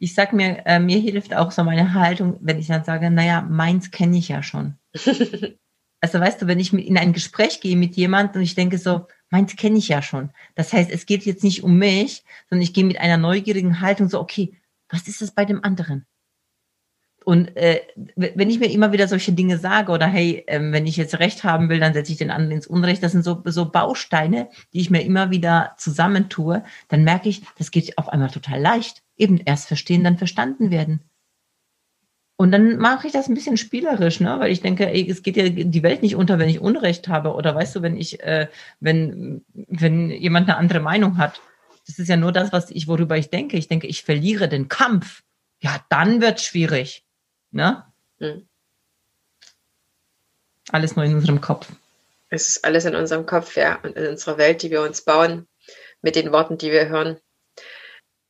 [0.00, 3.42] Ich sag mir, äh, mir hilft auch so meine Haltung, wenn ich dann sage, naja,
[3.42, 4.78] meins kenne ich ja schon.
[6.00, 9.06] also weißt du, wenn ich in ein Gespräch gehe mit jemandem und ich denke so,
[9.28, 10.30] meins kenne ich ja schon.
[10.54, 14.08] Das heißt, es geht jetzt nicht um mich, sondern ich gehe mit einer neugierigen Haltung
[14.08, 14.56] so, okay,
[14.88, 16.06] was ist es bei dem anderen?
[17.24, 17.82] Und äh,
[18.16, 21.44] wenn ich mir immer wieder solche Dinge sage oder hey, ähm, wenn ich jetzt Recht
[21.44, 24.80] haben will, dann setze ich den anderen ins Unrecht, das sind so, so Bausteine, die
[24.80, 29.02] ich mir immer wieder zusammentue, dann merke ich, das geht auf einmal total leicht.
[29.16, 31.00] Eben erst verstehen, dann verstanden werden.
[32.40, 34.36] Und dann mache ich das ein bisschen spielerisch, ne?
[34.38, 37.34] weil ich denke, ey, es geht ja die Welt nicht unter, wenn ich Unrecht habe.
[37.34, 38.46] Oder weißt du, wenn ich, äh,
[38.78, 41.42] wenn, wenn jemand eine andere Meinung hat.
[41.88, 43.56] Das ist ja nur das, was ich, worüber ich denke.
[43.56, 45.24] Ich denke, ich verliere den Kampf.
[45.60, 47.04] Ja, dann wird schwierig.
[47.50, 47.84] Ne?
[48.18, 48.48] Hm.
[50.70, 51.68] Alles nur in unserem Kopf.
[52.28, 55.48] Es ist alles in unserem Kopf, ja, und in unserer Welt, die wir uns bauen,
[56.02, 57.18] mit den Worten, die wir hören.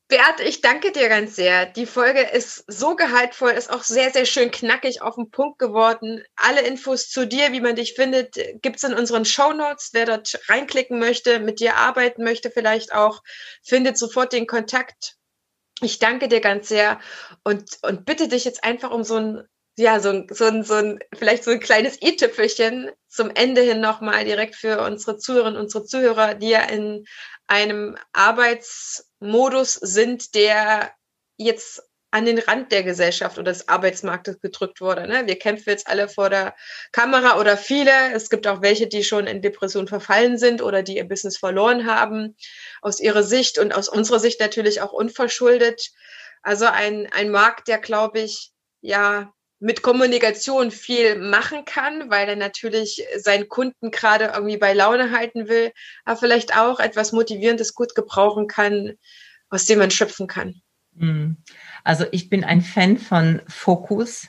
[0.09, 1.67] Bert, ich danke dir ganz sehr.
[1.67, 6.23] Die Folge ist so gehaltvoll, ist auch sehr, sehr schön knackig auf den Punkt geworden.
[6.35, 9.91] Alle Infos zu dir, wie man dich findet, gibt es in unseren Show Notes.
[9.93, 13.23] Wer dort reinklicken möchte, mit dir arbeiten möchte, vielleicht auch,
[13.63, 15.18] findet sofort den Kontakt
[15.83, 17.01] ich danke dir ganz sehr
[17.45, 19.43] und, und bitte dich jetzt einfach um so ein,
[19.77, 23.81] ja, so ein, so ein, so ein vielleicht so ein kleines i-Tüpfelchen zum Ende hin
[23.81, 27.05] nochmal direkt für unsere Zuhörerinnen, unsere Zuhörer, die ja in
[27.47, 30.93] einem Arbeitsmodus sind, der
[31.37, 35.07] jetzt an den Rand der Gesellschaft oder des Arbeitsmarktes gedrückt wurde.
[35.07, 35.27] Ne?
[35.27, 36.55] Wir kämpfen jetzt alle vor der
[36.91, 37.93] Kamera oder viele.
[38.15, 41.87] Es gibt auch welche, die schon in Depression verfallen sind oder die ihr Business verloren
[41.87, 42.37] haben,
[42.81, 45.91] aus ihrer Sicht und aus unserer Sicht natürlich auch unverschuldet.
[46.43, 52.37] Also ein, ein Markt, der, glaube ich, ja, mit Kommunikation viel machen kann, weil er
[52.37, 55.73] natürlich seinen Kunden gerade irgendwie bei Laune halten will,
[56.05, 58.95] aber vielleicht auch etwas Motivierendes gut gebrauchen kann,
[59.51, 60.63] aus dem man schöpfen kann.
[60.95, 61.39] Mhm.
[61.89, 64.29] Also ich bin ein Fan von Fokus.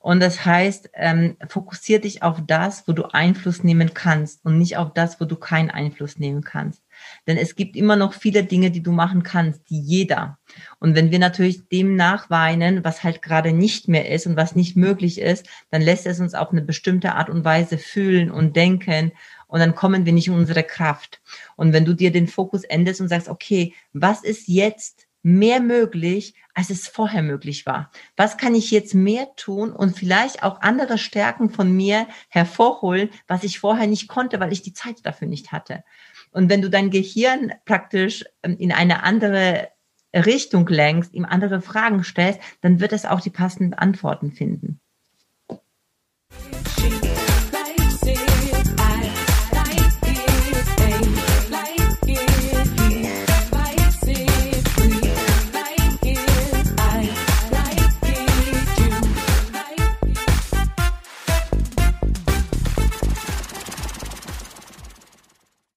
[0.00, 4.76] Und das heißt, ähm, fokussier dich auf das, wo du Einfluss nehmen kannst und nicht
[4.76, 6.82] auf das, wo du keinen Einfluss nehmen kannst.
[7.28, 10.38] Denn es gibt immer noch viele Dinge, die du machen kannst, die jeder.
[10.80, 14.76] Und wenn wir natürlich dem nachweinen, was halt gerade nicht mehr ist und was nicht
[14.76, 19.12] möglich ist, dann lässt es uns auf eine bestimmte Art und Weise fühlen und denken
[19.46, 21.22] und dann kommen wir nicht in unsere Kraft.
[21.54, 26.34] Und wenn du dir den Fokus endest und sagst, okay, was ist jetzt mehr möglich,
[26.54, 27.90] als es vorher möglich war?
[28.16, 33.44] Was kann ich jetzt mehr tun und vielleicht auch andere Stärken von mir hervorholen, was
[33.44, 35.84] ich vorher nicht konnte, weil ich die Zeit dafür nicht hatte?
[36.30, 39.68] Und wenn du dein Gehirn praktisch ähm, in eine andere
[40.14, 44.80] Richtung lenkst, ihm andere Fragen stellst, dann wird es auch die passenden Antworten finden.